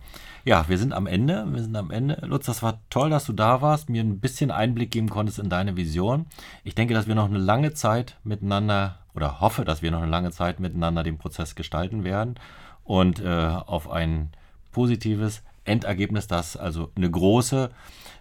Ja, 0.46 0.68
wir 0.68 0.78
sind 0.78 0.94
am 0.94 1.08
Ende, 1.08 1.46
wir 1.50 1.62
sind 1.62 1.76
am 1.76 1.92
Ende. 1.92 2.22
Lutz, 2.26 2.46
das 2.46 2.62
war 2.64 2.80
toll, 2.90 3.10
dass 3.10 3.26
du 3.26 3.34
da 3.34 3.62
warst, 3.62 3.90
mir 3.90 4.04
ein 4.04 4.20
bisschen 4.20 4.52
Einblick 4.52 4.92
geben 4.92 5.10
konntest 5.10 5.40
in 5.40 5.50
deine 5.50 5.76
Vision. 5.76 6.26
Ich 6.64 6.76
denke, 6.76 6.94
dass 6.94 7.08
wir 7.08 7.16
noch 7.16 7.30
eine 7.30 7.38
lange 7.38 7.74
Zeit 7.74 8.18
miteinander 8.24 9.00
oder 9.14 9.40
hoffe, 9.40 9.66
dass 9.66 9.82
wir 9.82 9.92
noch 9.92 10.02
eine 10.02 10.12
lange 10.12 10.32
Zeit 10.32 10.60
miteinander 10.60 11.04
den 11.04 11.18
Prozess 11.18 11.56
gestalten 11.56 12.04
werden 12.04 12.36
und 12.84 13.20
äh, 13.20 13.28
auf 13.28 13.90
ein 13.90 14.32
positives 14.72 15.44
Endergebnis, 15.66 16.28
das 16.28 16.58
also 16.58 16.92
eine 16.96 17.10
große, 17.10 17.70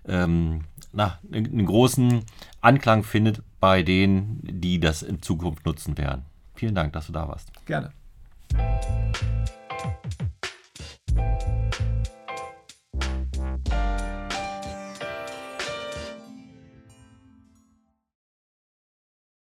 ähm, 0.06 0.64
na, 0.92 1.18
einen 1.32 1.66
großen 1.66 2.24
Anklang 2.60 3.04
findet 3.04 3.42
bei 3.60 3.82
denen, 3.82 4.40
die 4.42 4.80
das 4.80 5.02
in 5.02 5.22
Zukunft 5.22 5.64
nutzen 5.64 5.96
werden. 5.98 6.24
Vielen 6.54 6.74
Dank, 6.74 6.92
dass 6.92 7.06
du 7.06 7.12
da 7.12 7.28
warst. 7.28 7.52
Gerne. 7.66 7.92